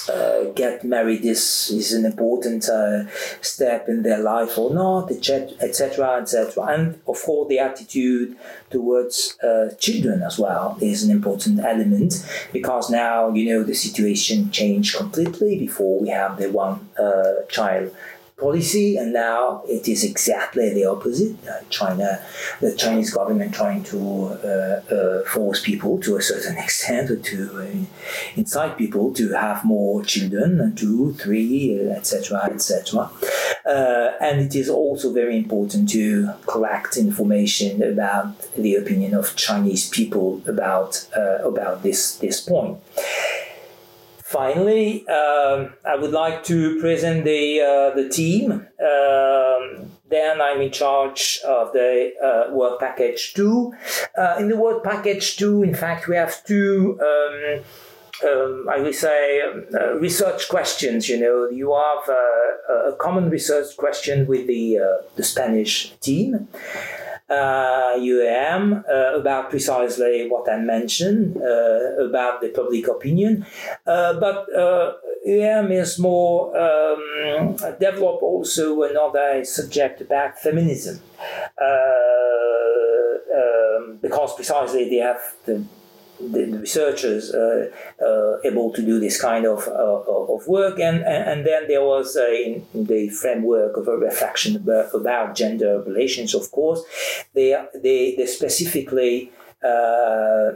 uh, 0.10 0.52
get 0.56 0.84
married 0.84 1.26
is, 1.26 1.72
is 1.74 1.94
an 1.94 2.06
important 2.06 2.70
uh, 2.70 3.08
step 3.42 3.90
in 3.90 4.04
their 4.04 4.20
life 4.20 4.58
or 4.58 4.74
not, 4.74 5.12
etc 5.12 5.52
etc., 5.62 6.22
etc. 6.22 6.64
And 6.66 6.96
of 7.08 7.22
course, 7.22 7.50
the 7.50 7.60
attitude 7.60 8.38
towards 8.70 9.38
uh, 9.42 9.70
children 9.80 10.22
as 10.22 10.38
well 10.38 10.78
is 10.82 11.04
an 11.04 11.12
important 11.12 11.60
element 11.60 12.26
because 12.54 12.90
now 12.90 13.30
you 13.30 13.50
know 13.50 13.64
the 13.64 13.74
situation 13.74 14.52
changed 14.52 14.96
completely. 14.96 15.58
Before 15.58 16.00
we 16.00 16.10
have 16.10 16.38
the 16.38 16.52
one 16.52 16.88
uh, 17.00 17.46
child 17.50 17.96
policy, 18.38 18.98
and 18.98 19.14
now 19.14 19.64
it 19.68 19.88
is 19.88 20.04
exactly 20.04 20.74
the 20.74 20.86
opposite. 20.86 21.36
Uh, 21.48 21.62
China, 21.70 22.20
the 22.60 22.76
Chinese 22.76 23.14
government 23.14 23.54
trying 23.54 23.82
to 23.84 23.98
uh, 23.98 24.94
uh, 24.94 25.24
force 25.24 25.62
people 25.62 25.98
to 26.00 26.18
a 26.18 26.22
certain 26.22 26.58
extent, 26.66 27.10
or 27.10 27.16
to 27.18 27.62
uh, 27.62 27.86
incite 28.36 28.78
people 28.78 29.14
to 29.14 29.32
have 29.34 29.64
more 29.64 30.04
children, 30.04 30.76
two, 30.76 31.14
three, 31.14 31.80
etc., 31.90 32.50
etc. 32.52 33.10
Uh, 33.66 34.12
and 34.20 34.42
it 34.42 34.56
is 34.56 34.70
also 34.70 35.14
very 35.14 35.38
important 35.38 35.90
to 35.90 36.30
collect 36.46 36.98
information 36.98 37.82
about 37.82 38.52
the 38.54 38.76
opinion 38.76 39.14
of 39.14 39.36
Chinese 39.36 39.90
people 39.90 40.42
about 40.46 41.08
about 41.44 41.84
this 41.84 42.18
this 42.18 42.42
point. 42.42 42.78
Finally, 44.36 45.08
um, 45.08 45.76
I 45.86 45.96
would 45.96 46.12
like 46.12 46.44
to 46.44 46.78
present 46.82 47.24
the 47.24 47.62
uh, 47.62 47.96
the 47.96 48.10
team. 48.10 48.52
Um, 48.52 49.92
then 50.10 50.42
I'm 50.42 50.60
in 50.60 50.74
charge 50.74 51.40
of 51.48 51.72
the 51.72 52.12
uh, 52.22 52.54
work 52.54 52.82
package 52.82 53.34
two. 53.34 53.74
Uh, 54.18 54.36
in 54.38 54.50
the 54.50 54.58
work 54.58 54.84
package 54.84 55.38
two, 55.38 55.64
in 55.64 55.74
fact, 55.74 56.10
we 56.10 56.18
have 56.18 56.44
two. 56.44 57.00
Um, 57.00 57.64
um, 58.30 58.68
I 58.70 58.80
would 58.80 58.96
say 58.96 59.40
uh, 59.42 59.94
research 60.00 60.50
questions. 60.50 61.08
You 61.08 61.18
know, 61.22 61.48
you 61.48 61.74
have 61.74 62.10
uh, 62.10 62.92
a 62.92 62.96
common 63.00 63.30
research 63.30 63.78
question 63.78 64.28
with 64.28 64.48
the 64.48 64.80
uh, 64.80 65.08
the 65.16 65.24
Spanish 65.24 65.96
team 66.02 66.50
UAM 67.30 68.84
uh, 68.88 69.20
about 69.20 69.50
precisely 69.50 70.28
what 70.30 70.50
I 70.50 70.58
mentioned 70.58 71.38
uh, 71.38 72.06
about 72.06 72.42
the 72.42 72.50
public 72.50 72.88
opinion. 72.88 73.46
Uh, 73.86 74.14
but 74.20 74.48
UAM 75.28 75.72
is 75.72 75.98
more 75.98 76.56
um, 76.56 77.56
develop 77.80 78.22
also 78.22 78.84
another 78.84 79.44
subject 79.44 80.02
about 80.02 80.40
feminism. 80.40 81.02
Um, 81.60 82.06
because 84.02 84.36
precisely 84.36 84.90
they 84.90 84.98
have 84.98 85.22
the 85.46 85.64
the, 86.20 86.46
the 86.46 86.60
researchers 86.60 87.34
uh, 87.34 87.70
uh, 88.02 88.38
able 88.44 88.72
to 88.74 88.82
do 88.82 89.00
this 89.00 89.22
kind 89.22 89.46
of, 89.46 89.68
uh, 89.68 90.34
of 90.34 90.48
work. 90.48 90.80
And, 90.80 91.04
and, 91.04 91.46
then 91.46 91.68
there 91.68 91.84
was 91.84 92.16
in 92.16 92.66
the 92.74 93.10
framework 93.10 93.78
of 93.78 93.88
a 93.88 93.98
reflection 93.98 94.56
about, 94.56 94.94
about 94.94 95.36
gender 95.36 95.82
relations, 95.82 96.34
of 96.34 96.52
course, 96.52 96.82
they, 97.34 97.56
they, 97.74 98.16
they 98.16 98.26
specifically 98.26 99.32
uh, 99.66 100.52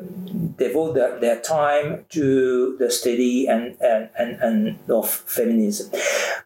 devote 0.58 0.94
their, 0.94 1.20
their, 1.20 1.40
time 1.42 2.06
to 2.10 2.76
the 2.78 2.92
study 2.92 3.48
and, 3.48 3.76
and, 3.82 4.10
and, 4.20 4.40
and 4.42 4.78
of 4.90 5.10
feminism. 5.10 5.90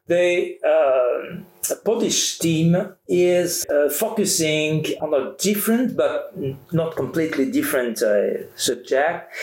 The 0.08 0.58
uh, 0.63 1.75
Polish 1.84 2.39
team 2.39 2.75
is 3.08 3.65
uh, 3.65 3.89
focusing 3.89 4.86
on 5.01 5.13
a 5.13 5.36
different 5.38 5.96
but 5.96 6.34
not 6.72 6.96
completely 6.96 7.50
different 7.51 8.01
uh, 8.01 8.55
subject. 8.55 9.34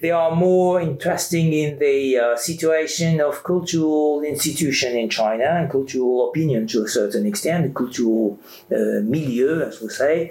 They 0.00 0.10
are 0.10 0.34
more 0.34 0.80
interesting 0.80 1.52
in 1.52 1.78
the 1.78 2.18
uh, 2.18 2.36
situation 2.36 3.20
of 3.20 3.42
cultural 3.42 4.22
institution 4.22 4.96
in 4.96 5.08
China 5.10 5.44
and 5.44 5.70
cultural 5.70 6.30
opinion 6.30 6.66
to 6.68 6.84
a 6.84 6.88
certain 6.88 7.26
extent, 7.26 7.74
cultural 7.74 8.38
milieu, 8.70 9.62
as 9.66 9.80
we 9.80 9.88
say. 9.88 10.30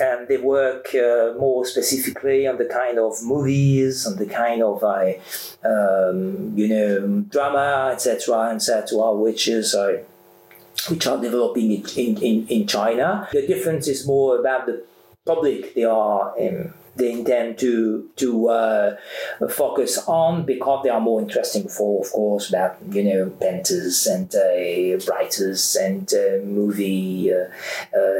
Uh, 0.00 0.04
and 0.04 0.28
they 0.28 0.38
work 0.38 0.94
uh, 0.94 1.34
more 1.38 1.66
specifically 1.66 2.46
on 2.46 2.56
the 2.56 2.64
kind 2.64 2.98
of 2.98 3.22
movies, 3.22 4.06
on 4.06 4.16
the 4.16 4.26
kind 4.26 4.62
of, 4.62 4.82
um, 5.64 6.52
you 6.56 6.68
know, 6.68 7.20
drama, 7.28 7.90
etc., 7.92 8.54
etc., 8.54 9.12
which 9.12 9.48
is 9.48 9.74
which 10.88 11.06
are 11.06 11.20
developing 11.20 11.84
in, 11.96 12.16
in, 12.22 12.46
in 12.48 12.66
China. 12.66 13.28
The 13.32 13.46
difference 13.46 13.86
is 13.88 14.06
more 14.06 14.38
about 14.38 14.66
the 14.66 14.84
public 15.24 15.74
they 15.74 15.84
are 15.84 16.36
in, 16.38 16.72
they 16.96 17.12
intend 17.12 17.58
to 17.58 18.10
to 18.16 18.48
uh, 18.48 18.96
focus 19.50 19.98
on 20.06 20.44
because 20.44 20.82
they 20.84 20.90
are 20.90 21.00
more 21.00 21.20
interesting 21.20 21.68
for, 21.68 22.04
of 22.04 22.12
course, 22.12 22.48
about 22.48 22.76
you 22.90 23.04
know 23.04 23.30
painters 23.30 24.06
and 24.06 24.34
uh, 24.34 25.12
writers 25.12 25.76
and 25.76 26.12
uh, 26.12 26.44
movie 26.44 27.32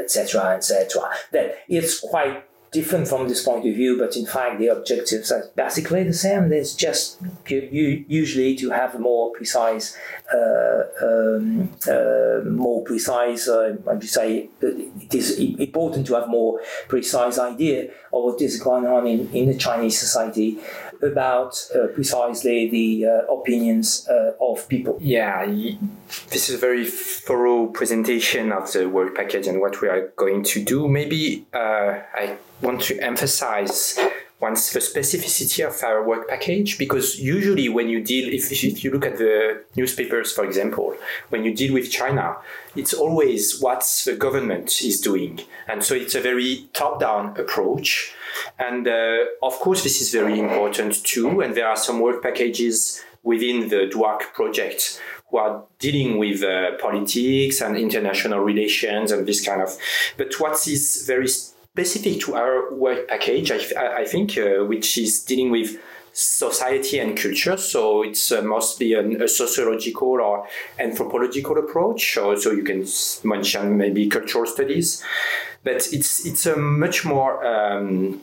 etc. 0.03 0.41
Uh, 0.41 0.55
etc. 0.55 1.01
Uh, 1.01 1.09
that 1.31 1.57
it's 1.67 1.99
quite 1.99 2.43
different 2.73 3.07
from 3.07 3.27
this 3.27 3.43
point 3.43 3.65
of 3.67 3.75
view, 3.75 3.97
but 3.97 4.17
in 4.17 4.25
fact 4.25 4.59
the 4.59 4.67
objectives 4.67 5.31
are 5.31 5.45
basically 5.55 6.03
the 6.03 6.13
same. 6.13 6.49
There's 6.49 6.73
just 6.75 7.21
usually 7.47 8.55
to 8.55 8.71
have 8.71 8.95
a 8.95 8.99
more 8.99 9.31
precise, 9.31 9.95
uh, 10.33 10.81
um, 11.01 11.69
uh, 11.87 12.49
more 12.49 12.83
precise. 12.83 13.47
Uh, 13.47 13.77
I 13.87 13.93
would 13.93 14.03
say 14.03 14.49
it 14.61 15.13
is 15.13 15.37
important 15.39 16.07
to 16.07 16.15
have 16.15 16.27
more 16.27 16.59
precise 16.87 17.37
idea 17.37 17.91
of 18.11 18.23
what 18.25 18.41
is 18.41 18.59
going 18.59 18.87
on 18.87 19.07
in, 19.07 19.31
in 19.31 19.47
the 19.47 19.57
Chinese 19.57 19.99
society 19.99 20.57
about 21.03 21.55
uh, 21.75 21.87
precisely 21.87 22.69
the 22.69 23.05
uh, 23.05 23.33
opinions 23.33 24.07
uh, 24.07 24.33
of 24.41 24.67
people. 24.67 24.97
Yeah, 25.01 25.45
this 26.29 26.49
is 26.49 26.55
a 26.55 26.57
very 26.57 26.85
thorough 26.85 27.67
presentation 27.67 28.51
of 28.51 28.71
the 28.71 28.89
work 28.89 29.15
package 29.15 29.47
and 29.47 29.59
what 29.59 29.81
we 29.81 29.87
are 29.87 30.11
going 30.15 30.43
to 30.43 30.63
do. 30.63 30.87
Maybe 30.87 31.45
uh, 31.53 32.01
I 32.13 32.37
want 32.61 32.81
to 32.83 32.99
emphasize 32.99 33.99
once 34.47 34.61
the 34.75 34.81
specificity 34.91 35.59
of 35.69 35.75
our 35.89 35.99
work 36.11 36.23
package 36.33 36.77
because 36.83 37.07
usually 37.35 37.67
when 37.77 37.87
you 37.93 37.99
deal 38.11 38.25
if, 38.39 38.43
if 38.51 38.83
you 38.83 38.89
look 38.91 39.05
at 39.11 39.17
the 39.23 39.63
newspapers 39.79 40.27
for 40.37 40.43
example 40.49 40.87
when 41.31 41.41
you 41.45 41.51
deal 41.61 41.73
with 41.77 41.87
china 41.99 42.25
it's 42.75 42.93
always 42.93 43.59
what 43.59 43.81
the 44.05 44.15
government 44.15 44.81
is 44.81 44.99
doing. 44.99 45.39
And 45.67 45.83
so 45.83 45.95
it's 45.95 46.15
a 46.15 46.21
very 46.21 46.67
top-down 46.73 47.39
approach. 47.39 48.13
And 48.57 48.87
uh, 48.87 49.25
of 49.41 49.53
course 49.59 49.83
this 49.83 50.01
is 50.01 50.11
very 50.11 50.39
important 50.39 51.03
too. 51.03 51.41
And 51.41 51.55
there 51.55 51.67
are 51.67 51.77
some 51.77 51.99
work 51.99 52.23
packages 52.23 53.03
within 53.21 53.69
the 53.69 53.89
DWARC 53.93 54.33
project 54.33 54.99
who 55.29 55.37
are 55.37 55.63
dealing 55.79 56.17
with 56.17 56.43
uh, 56.43 56.77
politics 56.79 57.61
and 57.61 57.77
international 57.77 58.39
relations 58.39 59.11
and 59.11 59.25
this 59.25 59.43
kind 59.45 59.61
of 59.61 59.69
but 60.17 60.33
what 60.39 60.67
is 60.67 61.05
very 61.07 61.27
specific 61.73 62.21
to 62.21 62.35
our 62.35 62.71
work 62.71 63.07
package, 63.07 63.49
I, 63.51 64.01
I 64.01 64.05
think, 64.05 64.37
uh, 64.37 64.63
which 64.63 64.95
is 64.95 65.23
dealing 65.23 65.49
with 65.49 65.79
society 66.11 66.99
and 66.99 67.17
culture. 67.17 67.57
So 67.57 68.03
it's 68.03 68.31
uh, 68.31 68.43
mostly 68.43 68.93
an, 68.93 69.19
a 69.19 69.27
sociological 69.27 70.21
or 70.21 70.47
anthropological 70.77 71.57
approach. 71.57 72.13
So, 72.13 72.35
so 72.35 72.51
you 72.51 72.63
can 72.63 72.85
mention 73.23 73.75
maybe 73.75 74.07
cultural 74.07 74.45
studies, 74.45 75.03
but 75.63 75.87
it's 75.91 76.23
it's 76.27 76.45
a 76.45 76.55
much 76.55 77.05
more 77.05 77.43
um, 77.43 78.21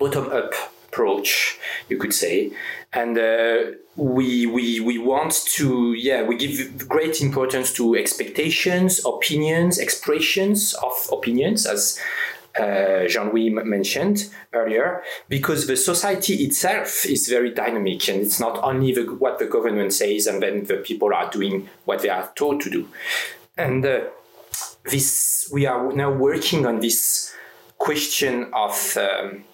bottom 0.00 0.32
up 0.32 0.52
approach, 0.88 1.58
you 1.88 1.98
could 1.98 2.12
say, 2.12 2.50
and. 2.92 3.16
Uh, 3.16 3.78
we, 3.98 4.46
we, 4.46 4.78
we 4.78 4.96
want 4.96 5.44
to, 5.56 5.92
yeah, 5.92 6.22
we 6.22 6.36
give 6.36 6.86
great 6.88 7.20
importance 7.20 7.72
to 7.72 7.96
expectations, 7.96 9.04
opinions, 9.04 9.76
expressions 9.76 10.72
of 10.74 11.08
opinions 11.10 11.66
as 11.66 11.98
Jean-Louis 13.08 13.50
mentioned 13.50 14.30
earlier, 14.52 15.02
because 15.28 15.66
the 15.66 15.76
society 15.76 16.34
itself 16.44 17.04
is 17.06 17.28
very 17.28 17.52
dynamic 17.52 18.08
and 18.08 18.20
it's 18.22 18.40
not 18.40 18.62
only 18.62 18.92
the, 18.92 19.02
what 19.02 19.38
the 19.38 19.46
government 19.46 19.92
says 19.92 20.26
and 20.26 20.42
then 20.42 20.64
the 20.64 20.76
people 20.76 21.14
are 21.14 21.30
doing 21.30 21.68
what 21.84 22.02
they 22.02 22.08
are 22.08 22.30
told 22.34 22.60
to 22.62 22.70
do. 22.70 22.88
And 23.56 23.84
uh, 23.84 24.00
this, 24.84 25.48
we 25.52 25.66
are 25.66 25.92
now 25.92 26.10
working 26.10 26.66
on 26.66 26.80
this 26.80 27.34
question 27.78 28.50
of 28.52 28.96
um, 28.96 29.44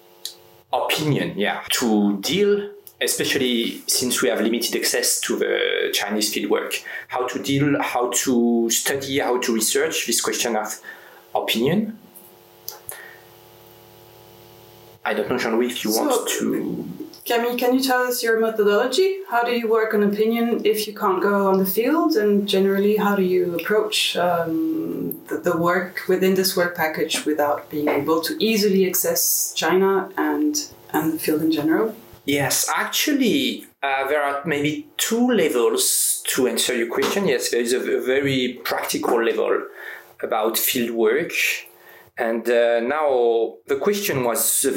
opinion, 0.73 1.37
yeah, 1.37 1.61
to 1.71 2.19
deal 2.21 2.71
especially 3.01 3.81
since 3.87 4.21
we 4.21 4.29
have 4.29 4.39
limited 4.39 4.73
access 4.75 5.19
to 5.19 5.37
the 5.37 5.89
Chinese 5.93 6.33
fieldwork, 6.33 6.81
how 7.09 7.27
to 7.27 7.43
deal, 7.43 7.81
how 7.81 8.09
to 8.09 8.69
study, 8.69 9.19
how 9.19 9.37
to 9.39 9.53
research 9.53 10.07
this 10.07 10.21
question 10.21 10.55
of 10.55 10.79
opinion 11.35 11.99
I 15.05 15.13
don't 15.13 15.29
know, 15.29 15.37
Jean-Louis, 15.37 15.67
if 15.67 15.85
you 15.85 15.91
so, 15.91 16.01
want 16.01 16.29
to. 16.39 16.89
Camille, 17.25 17.57
can 17.57 17.73
you 17.75 17.81
tell 17.81 18.01
us 18.01 18.21
your 18.21 18.39
methodology? 18.39 19.19
How 19.29 19.43
do 19.43 19.51
you 19.51 19.67
work 19.67 19.93
on 19.93 20.03
opinion 20.03 20.65
if 20.65 20.87
you 20.87 20.93
can't 20.93 21.21
go 21.21 21.47
on 21.47 21.57
the 21.57 21.65
field? 21.65 22.15
And 22.15 22.47
generally, 22.47 22.97
how 22.97 23.15
do 23.15 23.23
you 23.23 23.55
approach 23.59 24.15
um, 24.17 25.19
the, 25.27 25.37
the, 25.37 25.57
work 25.57 26.03
within 26.07 26.35
this 26.35 26.55
work 26.55 26.75
package 26.75 27.25
without 27.25 27.69
being 27.69 27.87
able 27.87 28.21
to 28.21 28.35
easily 28.43 28.87
access 28.87 29.53
China 29.55 30.09
and, 30.17 30.53
and 30.93 31.13
the 31.13 31.19
field 31.19 31.41
in 31.41 31.51
general? 31.51 31.95
Yes, 32.25 32.69
actually, 32.75 33.65
Uh, 33.85 34.07
there 34.07 34.23
are 34.23 34.41
maybe 34.45 34.87
two 34.97 35.27
levels 35.43 36.23
to 36.31 36.47
answer 36.47 36.73
your 36.75 36.87
question. 36.87 37.27
Yes, 37.27 37.51
there 37.51 37.61
is 37.61 37.71
a, 37.73 37.81
a 37.99 38.01
very 38.01 38.59
practical 38.63 39.23
level 39.23 39.53
about 40.23 40.57
field 40.57 40.91
work. 40.91 41.33
And 42.17 42.49
uh, 42.49 42.79
now 42.79 43.55
the 43.67 43.75
question 43.75 44.23
was 44.23 44.63
a 44.65 44.71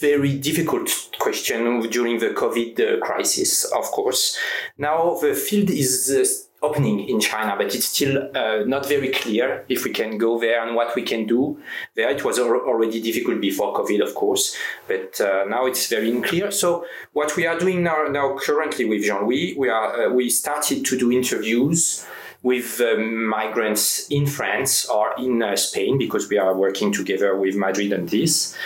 very 0.00 0.36
difficult 0.36 0.90
question 1.20 1.80
during 1.88 2.18
the 2.18 2.30
COVID 2.30 2.80
uh, 2.80 3.00
crisis, 3.04 3.64
of 3.64 3.84
course. 3.84 4.36
Now 4.76 5.16
the 5.20 5.34
field 5.34 5.70
is 5.70 6.10
uh, 6.10 6.66
opening 6.66 7.08
in 7.08 7.20
China, 7.20 7.54
but 7.56 7.74
it's 7.74 7.86
still 7.86 8.30
uh, 8.36 8.64
not 8.66 8.86
very 8.86 9.10
clear 9.10 9.64
if 9.68 9.84
we 9.84 9.90
can 9.90 10.18
go 10.18 10.40
there 10.40 10.66
and 10.66 10.74
what 10.74 10.94
we 10.96 11.02
can 11.02 11.26
do 11.26 11.60
there. 11.94 12.10
It 12.10 12.24
was 12.24 12.38
al- 12.38 12.66
already 12.66 13.00
difficult 13.00 13.40
before 13.40 13.74
COVID, 13.74 14.02
of 14.02 14.14
course, 14.14 14.56
but 14.88 15.20
uh, 15.20 15.44
now 15.48 15.66
it's 15.66 15.88
very 15.88 16.10
unclear. 16.10 16.50
So 16.50 16.84
what 17.12 17.36
we 17.36 17.46
are 17.46 17.58
doing 17.58 17.82
now, 17.82 18.04
now 18.10 18.36
currently 18.36 18.84
with 18.84 19.04
Jean-Louis, 19.04 19.54
we 19.56 19.68
are 19.68 20.06
uh, 20.06 20.10
we 20.10 20.30
started 20.30 20.84
to 20.84 20.98
do 20.98 21.12
interviews 21.12 22.06
with 22.42 22.80
um, 22.80 23.26
migrants 23.26 24.06
in 24.08 24.26
France 24.26 24.88
or 24.88 25.14
in 25.18 25.42
uh, 25.42 25.56
Spain 25.56 25.98
because 25.98 26.28
we 26.28 26.38
are 26.38 26.54
working 26.54 26.92
together 26.92 27.36
with 27.36 27.54
Madrid 27.56 27.92
on 27.92 28.06
this. 28.06 28.56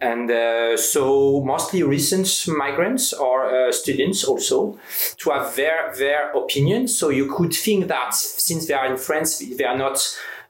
And 0.00 0.30
uh, 0.30 0.76
so 0.76 1.42
mostly 1.44 1.82
recent 1.82 2.28
migrants 2.46 3.12
or 3.12 3.46
uh, 3.46 3.72
students 3.72 4.24
also 4.24 4.78
to 5.16 5.30
have 5.30 5.56
their 5.56 5.92
their 5.98 6.30
opinions. 6.32 6.96
So 6.96 7.08
you 7.08 7.34
could 7.34 7.52
think 7.52 7.88
that 7.88 8.14
since 8.14 8.66
they 8.66 8.74
are 8.74 8.86
in 8.86 8.96
France, 8.96 9.38
they 9.38 9.64
are 9.64 9.76
not 9.76 9.98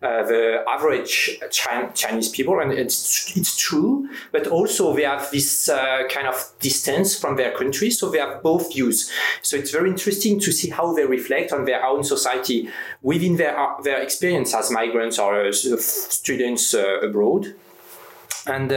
uh, 0.00 0.22
the 0.22 0.64
average 0.68 1.38
Chi- 1.40 1.90
Chinese 1.94 2.28
people, 2.28 2.60
and 2.60 2.72
it's 2.72 3.36
it's 3.36 3.56
true. 3.56 4.08
But 4.30 4.46
also 4.46 4.94
they 4.94 5.02
have 5.02 5.30
this 5.30 5.68
uh, 5.68 6.04
kind 6.08 6.28
of 6.28 6.52
distance 6.60 7.18
from 7.18 7.36
their 7.36 7.52
country, 7.52 7.90
so 7.90 8.08
they 8.08 8.18
have 8.18 8.42
both 8.42 8.72
views. 8.72 9.10
So 9.42 9.56
it's 9.56 9.72
very 9.72 9.90
interesting 9.90 10.38
to 10.40 10.52
see 10.52 10.70
how 10.70 10.92
they 10.94 11.04
reflect 11.04 11.52
on 11.52 11.64
their 11.64 11.84
own 11.84 12.04
society 12.04 12.68
within 13.02 13.36
their 13.36 13.56
their 13.82 14.00
experience 14.00 14.54
as 14.54 14.70
migrants 14.70 15.18
or 15.18 15.46
uh, 15.46 15.52
students 15.52 16.74
uh, 16.74 17.00
abroad, 17.00 17.54
and 18.46 18.72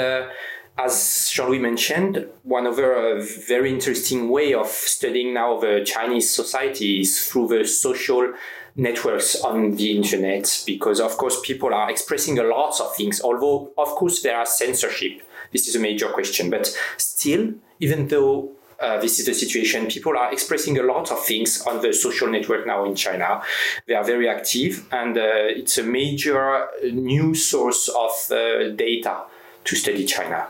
as 0.78 1.30
Jean-Louis 1.34 1.60
mentioned, 1.60 2.28
one 2.44 2.66
other 2.66 2.96
uh, 2.96 3.24
very 3.48 3.72
interesting 3.72 4.30
way 4.30 4.54
of 4.54 4.68
studying 4.68 5.34
now 5.34 5.60
the 5.60 5.84
Chinese 5.86 6.30
society 6.30 7.02
is 7.02 7.28
through 7.28 7.48
the 7.50 7.66
social 7.66 8.34
networks 8.76 9.42
on 9.42 9.76
the 9.76 9.96
internet, 9.96 10.64
because 10.66 11.00
of 11.00 11.18
course 11.18 11.40
people 11.42 11.74
are 11.74 11.90
expressing 11.90 12.40
a 12.40 12.44
lot 12.44 12.80
of 12.80 12.96
things, 12.96 13.22
although 13.22 13.72
of 13.78 13.90
course 13.90 14.22
there 14.22 14.38
are 14.38 14.46
censorship. 14.46 15.22
This 15.52 15.68
is 15.68 15.76
a 15.76 15.80
major 15.80 16.10
question, 16.10 16.50
but 16.50 16.76
still, 16.98 17.54
even 17.80 18.08
though 18.08 18.52
uh, 18.82 19.00
this 19.00 19.20
is 19.20 19.28
the 19.28 19.34
situation. 19.34 19.86
People 19.86 20.18
are 20.18 20.34
expressing 20.34 20.80
a 20.80 20.84
lot 20.84 21.12
of 21.12 21.24
things 21.24 21.62
on 21.68 21.82
the 21.84 21.94
social 21.94 22.28
network 22.28 22.66
now 22.66 22.84
in 22.84 22.96
China. 22.96 23.42
They 23.88 23.94
are 23.94 24.04
very 24.04 24.28
active, 24.28 24.88
and 24.92 25.16
uh, 25.16 25.22
it's 25.60 25.78
a 25.78 25.84
major 25.84 26.68
new 26.92 27.36
source 27.36 27.90
of 27.90 28.12
uh, 28.32 28.70
data 28.76 29.26
to 29.66 29.76
study 29.76 30.06
China. 30.06 30.48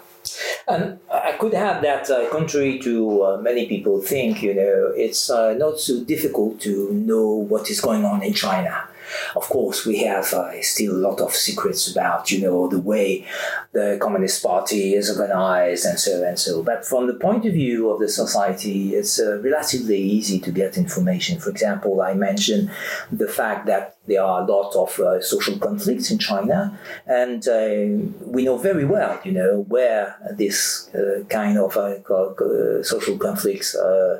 And 0.67 1.00
I 1.12 1.34
could 1.34 1.54
add 1.54 1.84
that, 1.84 2.10
uh, 2.10 2.30
contrary 2.30 2.80
to 2.80 3.24
uh, 3.24 3.38
many 3.38 3.67
people 3.67 4.02
think, 4.02 4.41
you 4.41 4.54
know, 4.54 4.91
it's 4.96 5.30
uh, 5.30 5.54
not 5.54 5.80
so 5.80 6.04
difficult 6.04 6.60
to 6.62 6.91
know 6.91 7.28
what 7.28 7.70
is 7.70 7.82
going 7.82 8.06
on 8.06 8.24
in 8.24 8.34
China. 8.34 8.88
Of 9.36 9.44
course, 9.50 9.86
we 9.86 10.04
have 10.04 10.34
uh, 10.34 10.62
still 10.62 10.96
a 10.96 11.04
lot 11.10 11.20
of 11.20 11.36
secrets 11.36 11.91
about, 11.91 12.32
you 12.32 12.39
know, 12.41 12.67
the 12.67 12.80
way 12.80 13.26
the 13.74 13.98
Communist 14.02 14.41
Party 14.44 14.94
is 14.94 15.10
organized 15.10 15.86
and 15.86 16.00
so 16.00 16.24
and 16.24 16.39
so. 16.39 16.63
But 16.63 16.86
from 16.86 17.08
the 17.08 17.15
point 17.15 17.46
of 17.46 17.54
view 17.54 17.89
of 17.89 18.00
the 18.00 18.08
society, 18.08 18.96
it's 18.96 19.20
uh, 19.20 19.39
relatively 19.41 20.00
easy 20.00 20.39
to 20.39 20.52
get 20.52 20.78
information. 20.78 21.39
For 21.39 21.50
example, 21.50 22.02
I 22.02 22.13
mentioned 22.13 22.72
the 23.12 23.28
fact 23.28 23.65
that 23.65 23.98
there 24.07 24.23
are 24.23 24.41
a 24.41 24.45
lot 24.45 24.75
of 24.75 24.99
uh, 24.99 25.21
social 25.21 25.57
conflicts 25.59 26.09
in 26.09 26.17
China, 26.17 26.77
and 27.05 27.47
uh, 27.47 27.85
we 28.25 28.43
know 28.43 28.57
very 28.57 28.83
well, 28.83 29.19
you 29.23 29.31
know, 29.31 29.63
where 29.67 30.15
this 30.35 30.89
uh, 30.95 31.23
kind 31.29 31.57
of 31.57 31.77
uh, 31.77 32.81
social 32.83 33.17
conflicts 33.17 33.75
um, 33.75 34.17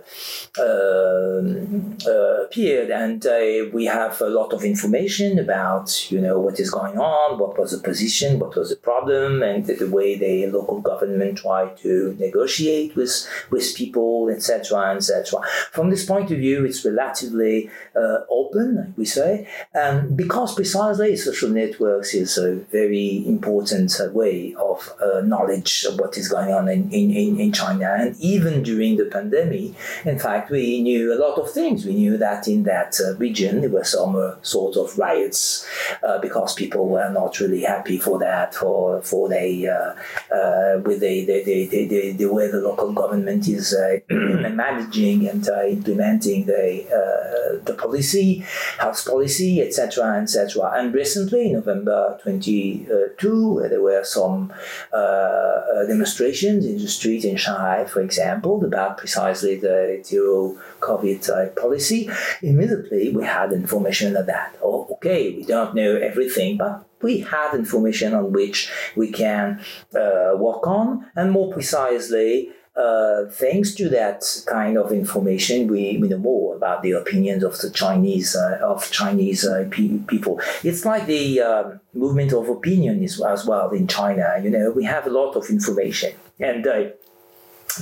appeared, 2.44 2.92
and 2.92 3.26
we 3.74 3.86
have 3.86 4.22
a 4.22 4.30
lot 4.30 4.54
of 4.54 4.64
information 4.64 5.40
about, 5.40 6.12
you 6.12 6.22
know, 6.22 6.40
what 6.40 6.60
is 6.60 6.70
going 6.70 7.00
on, 7.00 7.40
what 7.40 7.58
was 7.58 7.72
the 7.72 7.80
position, 7.80 8.38
what 8.38 8.56
was 8.56 8.70
the 8.70 8.76
problem, 8.76 9.42
and 9.42 9.66
the, 9.66 9.90
way 9.90 10.16
the 10.16 10.46
local 10.48 10.80
government 10.80 11.40
tried 11.40 11.76
to 11.78 12.16
negotiate 12.20 12.96
with 12.96 13.28
with 13.50 13.76
people, 13.76 14.30
etc., 14.30 14.96
etc. 14.96 15.42
From 15.72 15.90
this 15.90 16.06
point 16.06 16.30
of 16.32 16.38
view, 16.38 16.66
it's 16.66 16.86
relatively 16.86 17.70
uh, 17.96 18.20
open, 18.30 18.94
we 18.96 19.06
say, 19.06 19.48
and 19.74 20.18
because 20.18 20.54
precisely 20.54 21.16
social 21.16 21.50
networks 21.50 22.14
is 22.14 22.38
a 22.38 22.56
very 22.56 23.26
important 23.26 23.98
uh, 24.02 24.12
way 24.12 24.54
of 24.56 24.92
uh, 25.02 25.22
knowledge 25.22 25.86
of 25.86 25.98
what 25.98 26.18
is 26.18 26.28
going 26.28 26.52
on 26.52 26.68
in, 26.68 26.92
in, 26.92 27.40
in 27.40 27.54
China, 27.54 27.96
and 27.98 28.18
even 28.20 28.64
during 28.64 28.98
the 28.98 29.06
pandemic, 29.06 29.72
in 30.04 30.20
fact, 30.20 30.52
we 30.52 30.82
knew 30.82 31.14
a 31.14 31.16
lot 31.16 31.38
of 31.38 31.50
things. 31.50 31.86
We 31.86 31.94
knew 31.94 32.18
that 32.18 32.50
in 32.50 32.64
that 32.64 33.00
uh, 33.00 33.16
region 33.16 33.62
there 33.62 33.70
were 33.70 33.86
some 33.86 34.18
uh, 34.18 34.36
sort 34.42 34.76
of 34.76 34.98
riots 34.98 35.66
uh, 36.04 36.20
because 36.20 36.54
people 36.54 36.90
were 36.90 37.10
not 37.10 37.40
really 37.40 37.62
happy 37.62 37.98
for 37.98 38.20
that, 38.20 38.54
for 38.54 39.02
for 39.04 39.30
the 39.30 39.70
uh, 39.70 40.82
with 40.82 41.00
the, 41.00 42.26
way 42.30 42.52
the 42.52 42.60
local 42.60 42.92
government 42.92 43.48
is 43.48 43.74
managing 44.10 45.30
and 45.30 45.48
implementing 45.48 46.46
the 46.46 47.62
the 47.64 47.74
policy, 47.74 48.44
health 48.80 49.06
policy, 49.06 49.61
etc., 49.62 50.22
etc. 50.22 50.72
And 50.76 50.94
recently, 50.94 51.48
in 51.48 51.54
November 51.54 52.20
22, 52.24 53.68
there 53.70 53.82
were 53.82 54.04
some 54.04 54.54
uh, 54.94 54.96
uh, 54.96 55.86
demonstrations 55.88 56.66
in 56.66 56.78
the 56.78 56.88
street 56.88 57.24
in 57.26 57.38
Shanghai, 57.38 57.86
for 57.86 58.02
example, 58.02 58.64
about 58.64 58.98
precisely 58.98 59.56
the 59.56 60.02
zero 60.04 60.58
COVID 60.80 61.30
uh, 61.30 61.50
policy. 61.60 62.10
Immediately, 62.42 63.10
we 63.16 63.24
had 63.24 63.52
information 63.54 64.16
of 64.16 64.26
that. 64.28 64.56
Oh, 64.64 64.88
okay, 64.94 65.36
we 65.36 65.44
don't 65.44 65.76
know 65.76 65.96
everything, 65.96 66.58
but 66.58 66.86
we 67.02 67.20
have 67.20 67.56
information 67.56 68.14
on 68.14 68.32
which 68.32 68.72
we 68.96 69.12
can 69.12 69.62
uh, 69.96 70.34
work 70.38 70.68
on, 70.68 71.06
and 71.16 71.32
more 71.32 71.52
precisely, 71.52 72.52
uh, 72.76 73.26
thanks 73.30 73.76
to 73.76 73.90
that 73.90 74.24
kind 74.48 74.78
of 74.78 74.92
information, 74.92 75.68
we, 75.68 75.98
we 75.98 76.08
know 76.08 76.18
more 76.18 76.56
about 76.56 76.82
the 76.82 76.92
opinions 76.92 77.44
of 77.44 77.58
the 77.60 77.70
Chinese 77.70 78.36
uh, 78.36 78.60
of 78.64 78.90
Chinese 78.92 79.46
uh, 79.46 79.68
pe- 79.70 80.00
people. 80.08 80.40
It's 80.64 80.86
like 80.86 81.06
the 81.06 81.42
um, 81.42 81.80
movement 81.94 82.32
of 82.32 82.48
opinion 82.48 83.04
is, 83.04 83.22
as 83.22 83.46
well 83.46 83.72
in 83.72 83.88
China. 83.88 84.40
You 84.42 84.50
know, 84.50 84.72
we 84.72 84.86
have 84.86 85.06
a 85.06 85.10
lot 85.10 85.36
of 85.36 85.50
information, 85.50 86.14
and 86.40 86.66
uh, 86.66 86.84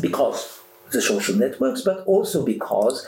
because 0.02 0.60
the 0.92 1.02
social 1.02 1.36
networks, 1.36 1.82
but 1.82 2.04
also 2.06 2.44
because 2.44 3.06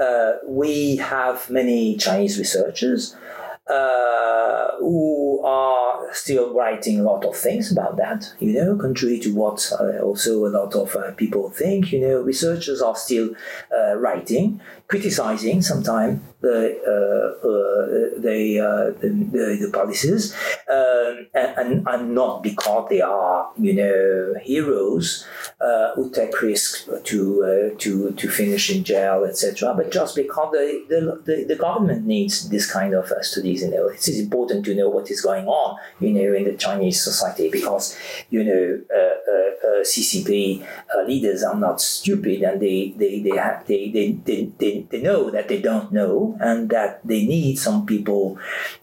uh, 0.00 0.32
we 0.46 0.96
have 0.96 1.50
many 1.50 1.96
Chinese 1.98 2.38
researchers 2.38 3.14
uh, 3.68 4.70
are 5.44 6.12
still 6.12 6.54
writing 6.54 7.00
a 7.00 7.02
lot 7.02 7.24
of 7.24 7.36
things 7.36 7.70
about 7.72 7.96
that, 7.96 8.32
you 8.38 8.52
know, 8.52 8.76
contrary 8.76 9.18
to 9.20 9.34
what 9.34 9.70
uh, 9.78 9.98
also 9.98 10.46
a 10.46 10.48
lot 10.48 10.74
of 10.74 10.94
uh, 10.96 11.12
people 11.12 11.50
think, 11.50 11.92
you 11.92 12.00
know, 12.00 12.20
researchers 12.20 12.80
are 12.82 12.96
still 12.96 13.34
uh, 13.76 13.94
writing, 13.96 14.60
criticizing 14.86 15.62
sometimes 15.62 16.20
the, 16.40 16.78
uh, 16.86 17.46
uh, 17.46 18.20
the, 18.20 18.94
the, 19.00 19.24
the, 19.30 19.66
the, 19.66 19.70
policies, 19.72 20.34
um, 20.70 21.26
and, 21.34 21.86
and 21.86 22.14
not 22.14 22.42
because 22.42 22.88
they 22.88 23.00
are, 23.00 23.50
you 23.58 23.74
know, 23.74 24.34
heroes 24.42 25.26
who 25.94 26.10
take 26.10 26.40
risks 26.40 26.88
to, 27.04 27.74
to, 27.78 28.12
to 28.12 28.28
finish 28.28 28.70
in 28.70 28.84
jail, 28.84 29.24
etc., 29.24 29.74
but 29.74 29.90
just 29.90 30.14
because 30.14 30.52
the, 30.52 31.20
the, 31.24 31.44
the, 31.44 31.56
government 31.56 32.06
needs 32.06 32.48
this 32.50 32.70
kind 32.70 32.94
of 32.94 33.10
studies, 33.22 33.62
you 33.62 33.70
know, 33.70 33.88
it 33.88 34.06
is 34.06 34.20
important 34.20 34.64
to 34.64 34.74
know 34.74 34.88
what 34.88 35.10
is 35.10 35.20
going 35.20 35.46
on, 35.46 35.76
you 35.98 36.12
know, 36.12 36.32
in 36.32 36.44
the 36.44 36.54
Chinese 36.54 37.02
society 37.02 37.50
because, 37.50 37.98
you 38.30 38.44
know, 38.44 38.80
CCP 39.82 40.66
leaders 41.06 41.42
are 41.42 41.56
not 41.56 41.80
stupid 41.80 42.42
and 42.42 42.60
they, 42.60 42.94
they, 42.96 43.20
they, 43.20 43.36
have, 43.36 43.66
they, 43.66 43.90
they, 43.90 44.12
they, 44.12 44.50
they 44.58 44.86
they, 44.90 45.02
know 45.02 45.30
that 45.30 45.48
they 45.48 45.60
don't 45.60 45.92
know 45.92 46.36
and 46.40 46.70
that 46.70 47.00
they 47.06 47.26
need 47.26 47.56
some 47.56 47.86
people 47.86 48.38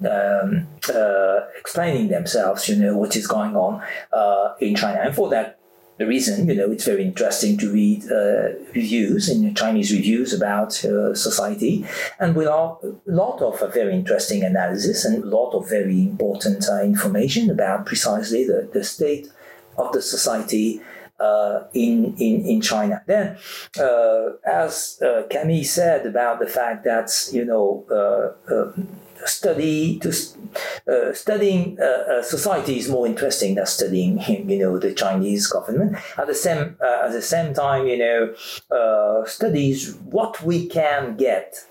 um, 0.09 0.67
uh, 0.93 1.39
explaining 1.59 2.07
themselves, 2.07 2.67
you 2.69 2.75
know, 2.75 2.97
what 2.97 3.15
is 3.15 3.27
going 3.27 3.55
on 3.55 3.81
uh, 4.13 4.53
in 4.59 4.75
China. 4.75 5.01
And 5.01 5.15
for 5.15 5.29
that 5.29 5.59
the 5.97 6.05
reason, 6.05 6.47
you 6.49 6.55
know, 6.55 6.71
it's 6.71 6.83
very 6.83 7.03
interesting 7.03 7.57
to 7.59 7.71
read 7.71 8.03
uh, 8.11 8.49
reviews 8.73 9.29
in 9.29 9.55
Chinese 9.55 9.93
reviews 9.93 10.33
about 10.33 10.83
uh, 10.83 11.15
society, 11.15 11.85
and 12.19 12.35
with 12.35 12.47
a 12.47 12.77
lot 13.05 13.41
of 13.41 13.61
uh, 13.61 13.67
very 13.67 13.93
interesting 13.93 14.43
analysis 14.43 15.05
and 15.05 15.23
a 15.23 15.25
lot 15.25 15.51
of 15.53 15.69
very 15.69 16.01
important 16.01 16.67
uh, 16.69 16.83
information 16.83 17.49
about 17.49 17.85
precisely 17.85 18.45
the, 18.45 18.69
the 18.73 18.83
state 18.83 19.29
of 19.77 19.91
the 19.91 20.01
society 20.01 20.81
uh, 21.19 21.63
in, 21.73 22.15
in, 22.19 22.45
in 22.45 22.61
China. 22.61 23.01
Then, 23.07 23.37
uh, 23.79 24.31
as 24.45 25.01
uh, 25.01 25.23
Camille 25.29 25.63
said 25.63 26.05
about 26.05 26.39
the 26.39 26.47
fact 26.47 26.83
that, 26.83 27.09
you 27.31 27.45
know, 27.45 27.85
uh, 27.89 28.53
uh, 28.53 28.71
study 29.25 29.97
to 29.99 30.09
uh, 30.87 31.13
studying 31.13 31.77
society 32.21 32.77
is 32.77 32.89
more 32.89 33.07
interesting 33.07 33.55
than 33.55 33.65
studying 33.65 34.19
you 34.49 34.59
know 34.59 34.77
the 34.77 34.93
Chinese 34.93 35.47
government 35.47 35.97
at 36.17 36.27
the 36.27 36.35
same 36.35 36.77
at 36.79 37.11
the 37.11 37.21
same 37.21 37.51
time 37.51 37.87
you 37.87 37.97
know 37.97 39.23
studies 39.25 39.95
what 39.95 40.43
we 40.43 40.67
can 40.67 41.15
get 41.15 41.65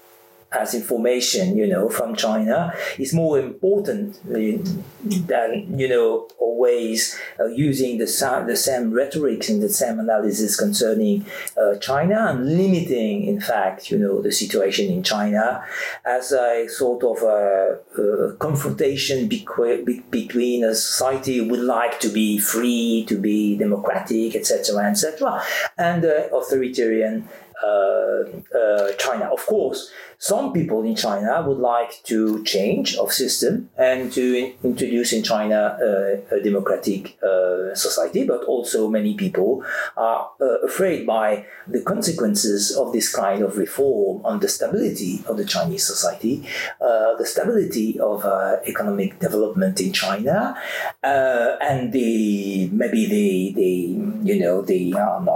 as 0.58 0.74
information, 0.74 1.56
you 1.56 1.66
know, 1.66 1.88
from 1.88 2.14
China 2.14 2.72
is 2.98 3.12
more 3.12 3.38
important 3.38 4.18
than, 4.28 5.78
you 5.78 5.88
know, 5.88 6.28
always 6.38 7.18
uh, 7.40 7.46
using 7.46 7.98
the, 7.98 8.06
the 8.46 8.56
same 8.56 8.92
rhetorics 8.92 9.48
and 9.48 9.62
the 9.62 9.68
same 9.68 9.98
analysis 9.98 10.56
concerning 10.56 11.24
uh, 11.60 11.76
China 11.76 12.26
and 12.30 12.56
limiting, 12.56 13.24
in 13.24 13.40
fact, 13.40 13.90
you 13.90 13.98
know, 13.98 14.22
the 14.22 14.32
situation 14.32 14.90
in 14.90 15.02
China 15.02 15.64
as 16.04 16.32
a 16.32 16.66
sort 16.68 17.02
of 17.04 17.22
a, 17.22 17.78
a 18.00 18.32
confrontation 18.34 19.28
between 19.28 20.64
a 20.64 20.74
society 20.74 21.40
would 21.40 21.60
like 21.60 22.00
to 22.00 22.08
be 22.08 22.38
free, 22.38 23.04
to 23.08 23.16
be 23.16 23.56
democratic, 23.56 24.36
etc., 24.36 24.90
etc., 24.90 25.42
and 25.76 26.04
uh, 26.04 26.28
authoritarian 26.32 27.14
uh, 27.22 27.43
uh, 27.43 27.43
Uh, 27.62 28.24
uh, 28.56 28.92
China. 28.98 29.26
Of 29.32 29.46
course, 29.46 29.90
some 30.18 30.52
people 30.52 30.82
in 30.82 30.96
China 30.96 31.42
would 31.46 31.58
like 31.58 32.02
to 32.04 32.42
change 32.44 32.96
of 32.96 33.12
system 33.12 33.70
and 33.76 34.12
to 34.12 34.34
in- 34.34 34.54
introduce 34.64 35.12
in 35.12 35.22
China 35.22 35.78
uh, 35.80 36.36
a 36.36 36.40
democratic 36.42 37.16
uh, 37.22 37.74
society, 37.74 38.24
but 38.24 38.42
also 38.44 38.88
many 38.88 39.14
people 39.14 39.62
are 39.96 40.30
afraid 40.64 41.06
by 41.06 41.46
the 41.68 41.82
consequences 41.82 42.74
of 42.76 42.92
this 42.92 43.14
kind 43.14 43.42
of 43.42 43.56
reform 43.56 44.24
on 44.24 44.40
the 44.40 44.48
stability 44.48 45.22
of 45.28 45.36
the 45.36 45.44
Chinese 45.44 45.86
society, 45.86 46.46
the 46.80 47.26
stability 47.26 48.00
of 48.00 48.24
economic 48.66 49.18
development 49.20 49.80
in 49.80 49.92
China, 49.92 50.56
and 51.02 51.92
the 51.92 52.68
maybe 52.72 53.06
the 53.06 53.52
the 53.54 53.70
you 54.28 54.40
know 54.40 54.62
the 54.62 54.94
um, 54.94 55.28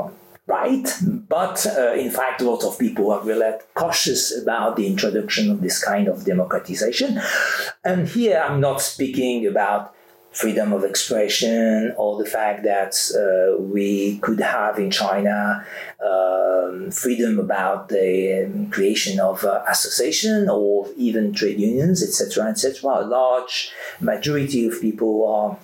right. 0.48 0.88
But 1.28 1.66
uh, 1.66 1.92
in 1.92 2.10
fact, 2.10 2.40
a 2.40 2.50
lot 2.50 2.64
of 2.64 2.78
people 2.78 3.12
are 3.12 3.22
really 3.22 3.52
cautious 3.74 4.36
about 4.36 4.76
the 4.76 4.86
introduction 4.86 5.50
of 5.50 5.60
this 5.60 5.82
kind 5.82 6.08
of 6.08 6.24
democratization. 6.24 7.20
And 7.84 8.08
here 8.08 8.42
I'm 8.44 8.60
not 8.60 8.80
speaking 8.80 9.46
about 9.46 9.94
freedom 10.32 10.72
of 10.72 10.84
expression 10.84 11.92
or 11.96 12.22
the 12.22 12.28
fact 12.28 12.62
that 12.62 12.94
uh, 13.16 13.60
we 13.60 14.18
could 14.18 14.40
have 14.40 14.78
in 14.78 14.90
China 14.90 15.64
um, 16.04 16.90
freedom 16.90 17.38
about 17.38 17.88
the 17.88 18.44
um, 18.44 18.70
creation 18.70 19.18
of 19.18 19.44
uh, 19.44 19.62
association 19.68 20.48
or 20.48 20.86
even 20.96 21.32
trade 21.32 21.58
unions, 21.58 22.02
etc., 22.02 22.48
etc. 22.50 23.00
A 23.00 23.04
large 23.04 23.72
majority 24.00 24.66
of 24.66 24.80
people 24.80 25.26
are 25.26 25.58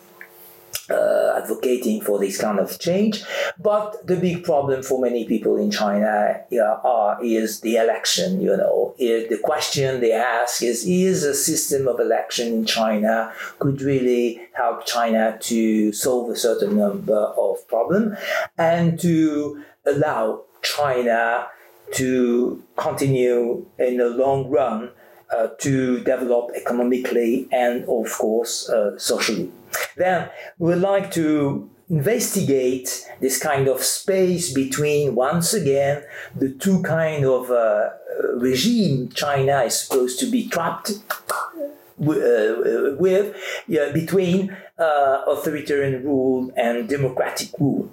uh, 0.90 1.40
advocating 1.42 2.00
for 2.00 2.18
this 2.18 2.40
kind 2.40 2.58
of 2.58 2.78
change. 2.78 3.22
But 3.58 4.06
the 4.06 4.16
big 4.16 4.44
problem 4.44 4.82
for 4.82 5.00
many 5.00 5.24
people 5.24 5.56
in 5.56 5.70
China 5.70 6.42
uh, 6.52 7.16
is 7.22 7.60
the 7.60 7.76
election. 7.76 8.40
You 8.40 8.56
know, 8.56 8.94
the 8.98 9.38
question 9.42 10.00
they 10.00 10.12
ask 10.12 10.62
is: 10.62 10.84
Is 10.86 11.24
a 11.24 11.34
system 11.34 11.88
of 11.88 12.00
election 12.00 12.48
in 12.48 12.64
China 12.66 13.32
could 13.58 13.82
really 13.82 14.40
help 14.52 14.86
China 14.86 15.38
to 15.40 15.92
solve 15.92 16.30
a 16.30 16.36
certain 16.36 16.76
number 16.76 17.32
of 17.36 17.66
problems 17.68 18.18
and 18.58 18.98
to 19.00 19.62
allow 19.86 20.42
China 20.62 21.46
to 21.92 22.62
continue 22.76 23.66
in 23.78 23.98
the 23.98 24.08
long 24.08 24.48
run 24.48 24.90
uh, 25.34 25.48
to 25.58 26.00
develop 26.00 26.50
economically 26.54 27.48
and, 27.50 27.84
of 27.88 28.12
course, 28.18 28.68
uh, 28.68 28.96
socially. 28.98 29.50
Then 29.96 30.28
we'd 30.58 30.76
like 30.76 31.10
to 31.12 31.70
investigate 31.90 33.08
this 33.20 33.38
kind 33.38 33.68
of 33.68 33.82
space 33.82 34.52
between, 34.52 35.14
once 35.14 35.52
again, 35.52 36.02
the 36.34 36.50
two 36.50 36.82
kind 36.82 37.24
of 37.24 37.50
uh, 37.50 37.90
regime 38.34 39.08
China 39.10 39.62
is 39.62 39.80
supposed 39.80 40.18
to 40.20 40.30
be 40.30 40.48
trapped 40.48 40.90
uh, 40.90 42.96
with, 42.98 43.36
yeah, 43.68 43.90
between 43.92 44.56
uh, 44.78 45.22
authoritarian 45.26 46.02
rule 46.04 46.50
and 46.56 46.88
democratic 46.88 47.48
rule 47.58 47.90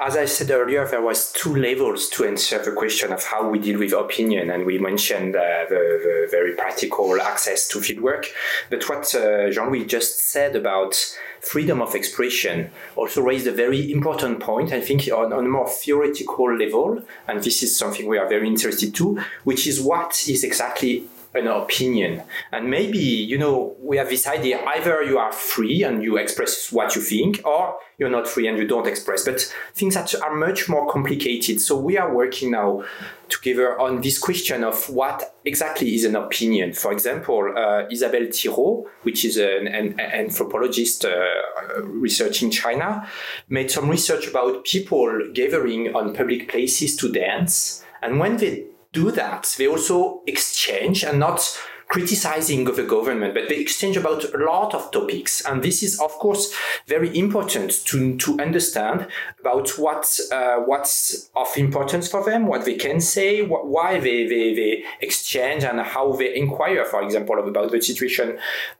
as 0.00 0.16
I 0.16 0.26
said 0.26 0.50
earlier, 0.52 0.86
there 0.86 1.02
was 1.02 1.32
two 1.32 1.56
levels 1.56 2.08
to 2.10 2.24
answer 2.24 2.62
the 2.62 2.70
question 2.70 3.12
of 3.12 3.24
how 3.24 3.48
we 3.48 3.58
deal 3.58 3.80
with 3.80 3.92
opinion, 3.92 4.48
and 4.48 4.64
we 4.64 4.78
mentioned 4.78 5.34
uh, 5.34 5.64
the, 5.68 5.74
the, 5.74 6.28
very 6.30 6.54
practical 6.54 7.20
access 7.20 7.66
to 7.68 7.80
fieldwork. 7.80 8.26
But 8.70 8.88
what 8.88 9.12
uh, 9.14 9.50
Jean-Louis 9.50 9.86
just 9.86 10.20
said 10.20 10.54
about 10.54 10.94
freedom 11.40 11.82
of 11.82 11.96
expression 11.96 12.70
also 12.94 13.22
raised 13.22 13.48
a 13.48 13.52
very 13.52 13.90
important 13.90 14.38
point, 14.38 14.72
I 14.72 14.80
think, 14.80 15.08
on, 15.08 15.32
on 15.32 15.46
a 15.46 15.48
more 15.48 15.68
theoretical 15.68 16.56
level, 16.56 17.02
and 17.26 17.42
this 17.42 17.64
is 17.64 17.76
something 17.76 18.06
we 18.06 18.18
are 18.18 18.28
very 18.28 18.46
interested 18.46 18.94
to, 18.94 19.20
which 19.42 19.66
is 19.66 19.80
what 19.80 20.28
is 20.28 20.44
exactly 20.44 21.08
an 21.34 21.46
opinion. 21.46 22.22
And 22.52 22.70
maybe, 22.70 22.98
you 22.98 23.38
know, 23.38 23.76
we 23.80 23.96
have 23.96 24.08
this 24.08 24.26
idea 24.26 24.62
either 24.64 25.02
you 25.02 25.18
are 25.18 25.32
free 25.32 25.82
and 25.82 26.02
you 26.02 26.16
express 26.16 26.72
what 26.72 26.96
you 26.96 27.02
think, 27.02 27.40
or 27.44 27.76
you're 27.98 28.10
not 28.10 28.26
free 28.26 28.46
and 28.48 28.58
you 28.58 28.66
don't 28.66 28.86
express. 28.86 29.24
But 29.24 29.40
things 29.74 29.94
that 29.94 30.14
are 30.22 30.34
much 30.34 30.68
more 30.68 30.90
complicated. 30.90 31.60
So 31.60 31.78
we 31.78 31.98
are 31.98 32.14
working 32.14 32.52
now 32.52 32.84
together 33.28 33.78
on 33.78 34.00
this 34.00 34.18
question 34.18 34.64
of 34.64 34.88
what 34.88 35.36
exactly 35.44 35.94
is 35.94 36.04
an 36.04 36.16
opinion. 36.16 36.72
For 36.72 36.92
example, 36.92 37.52
uh, 37.56 37.86
Isabelle 37.90 38.28
Thireau, 38.28 38.84
which 39.02 39.24
is 39.24 39.36
an, 39.36 39.66
an, 39.68 40.00
an 40.00 40.00
anthropologist 40.00 41.04
uh, 41.04 41.82
researching 41.82 42.50
China, 42.50 43.06
made 43.48 43.70
some 43.70 43.88
research 43.88 44.28
about 44.28 44.64
people 44.64 45.30
gathering 45.34 45.94
on 45.94 46.14
public 46.14 46.48
places 46.48 46.96
to 46.96 47.12
dance. 47.12 47.84
And 48.00 48.18
when 48.18 48.36
they 48.36 48.66
do 49.00 49.10
that. 49.22 49.42
They 49.58 49.68
also 49.74 49.98
exchange 50.26 50.98
and 51.08 51.18
not 51.18 51.40
criticizing 51.94 52.64
the 52.64 52.82
government, 52.96 53.32
but 53.32 53.48
they 53.48 53.56
exchange 53.56 53.96
about 53.96 54.22
a 54.34 54.38
lot 54.52 54.74
of 54.74 54.90
topics. 54.90 55.32
And 55.46 55.62
this 55.62 55.82
is, 55.82 55.98
of 56.06 56.12
course, 56.24 56.44
very 56.86 57.10
important 57.24 57.70
to, 57.86 57.98
to 58.24 58.30
understand 58.46 58.98
about 59.40 59.68
what 59.78 60.04
uh, 60.30 60.58
what's 60.70 61.30
of 61.34 61.48
importance 61.56 62.06
for 62.12 62.22
them, 62.28 62.46
what 62.46 62.64
they 62.64 62.76
can 62.86 63.00
say, 63.00 63.30
wh- 63.50 63.66
why 63.74 64.00
they, 64.06 64.20
they, 64.32 64.54
they 64.60 64.72
exchange, 65.00 65.64
and 65.64 65.80
how 65.80 66.12
they 66.12 66.30
inquire, 66.36 66.84
for 66.84 67.00
example, 67.02 67.38
about 67.38 67.70
the 67.72 67.80
situation 67.80 68.28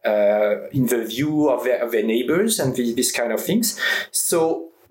uh, 0.05 0.69
in 0.79 0.85
the 0.87 1.03
view 1.13 1.49
of 1.49 1.65
their, 1.65 1.83
of 1.85 1.91
their 1.93 2.07
neighbors 2.15 2.61
and 2.61 2.77
these, 2.77 2.95
these 2.95 3.13
kind 3.13 3.33
of 3.33 3.41
things. 3.41 3.81
So 4.11 4.39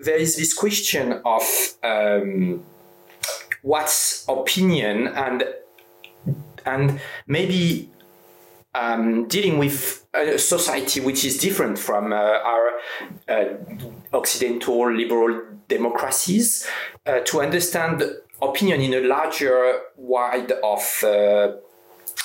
there 0.06 0.20
is 0.26 0.36
this 0.36 0.52
question 0.54 1.20
of 1.24 1.44
um, 1.84 2.64
what's 3.62 4.24
opinion 4.28 5.08
and 5.08 5.44
and 6.64 7.00
maybe 7.26 7.90
um, 8.74 9.26
dealing 9.28 9.58
with 9.58 10.06
a 10.14 10.38
society 10.38 11.00
which 11.00 11.24
is 11.24 11.38
different 11.38 11.78
from 11.78 12.12
uh, 12.12 12.16
our 12.16 12.70
uh, 13.28 13.44
Occidental 14.12 14.92
liberal 14.92 15.42
democracies 15.68 16.66
uh, 17.06 17.20
to 17.20 17.40
understand 17.40 18.02
opinion 18.40 18.80
in 18.80 18.94
a 18.94 19.00
larger 19.00 19.80
wide 19.96 20.52
of 20.62 21.00
uh, 21.02 21.52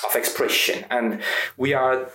of 0.05 0.15
expression. 0.15 0.85
And 0.89 1.21
we 1.57 1.73
are 1.73 2.09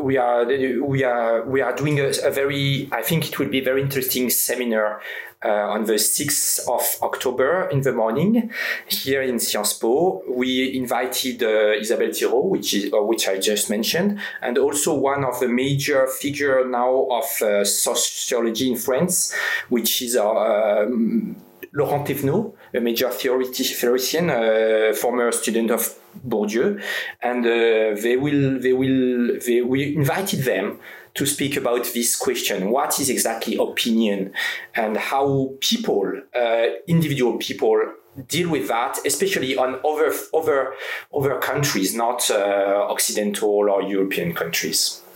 we 0.00 0.16
are 0.16 0.44
we 0.44 1.04
are 1.04 1.44
we 1.44 1.60
are 1.60 1.74
doing 1.74 2.00
a, 2.00 2.08
a, 2.24 2.30
very 2.30 2.88
I 2.92 3.02
think 3.02 3.28
it 3.28 3.38
will 3.38 3.48
be 3.48 3.60
a 3.60 3.64
very 3.64 3.82
interesting 3.82 4.30
seminar 4.30 5.00
uh, 5.46 5.74
on 5.74 5.84
the 5.84 5.94
6th 5.94 6.68
of 6.68 6.84
October 7.02 7.68
in 7.70 7.80
the 7.82 7.92
morning 7.92 8.50
here 8.88 9.22
in 9.22 9.38
Sciences 9.38 9.78
Po. 9.78 10.22
We 10.28 10.76
invited 10.76 11.42
uh, 11.42 11.80
Isabelle 11.80 12.08
Thireau, 12.08 12.44
which 12.44 12.74
is 12.74 12.92
uh, 12.92 13.02
which 13.02 13.28
I 13.28 13.38
just 13.38 13.70
mentioned, 13.70 14.18
and 14.42 14.58
also 14.58 14.94
one 14.94 15.24
of 15.24 15.38
the 15.40 15.48
major 15.48 16.06
figure 16.06 16.66
now 16.66 17.06
of 17.10 17.42
uh, 17.42 17.64
sociology 17.64 18.70
in 18.70 18.76
France, 18.76 19.34
which 19.68 20.02
is 20.02 20.16
um, 20.16 21.36
Laurent 21.72 22.04
Thévenot, 22.04 22.54
a 22.74 22.80
major 22.80 23.10
theoretician, 23.10 24.30
uh, 24.30 24.94
former 24.94 25.30
student 25.32 25.70
of 25.70 25.94
Bourdieu, 26.26 26.80
and 27.22 27.44
uh, 27.44 28.00
they 28.02 28.16
will, 28.16 28.58
they 28.58 28.72
will, 28.72 29.38
they, 29.46 29.60
we 29.60 29.94
invited 29.94 30.40
them 30.44 30.78
to 31.16 31.26
speak 31.26 31.56
about 31.56 31.84
this 31.94 32.16
question: 32.16 32.70
what 32.70 32.98
is 33.00 33.10
exactly 33.10 33.56
opinion, 33.56 34.32
and 34.74 34.96
how 34.96 35.50
people, 35.60 36.12
uh, 36.34 36.66
individual 36.86 37.36
people, 37.38 37.80
deal 38.28 38.48
with 38.50 38.68
that, 38.68 38.98
especially 39.04 39.56
on 39.56 39.80
other 39.84 40.12
other 40.34 40.74
other 41.14 41.38
countries, 41.38 41.94
not 41.94 42.30
uh, 42.30 42.86
Occidental 42.88 43.50
or 43.50 43.82
European 43.82 44.32
countries. 44.32 45.02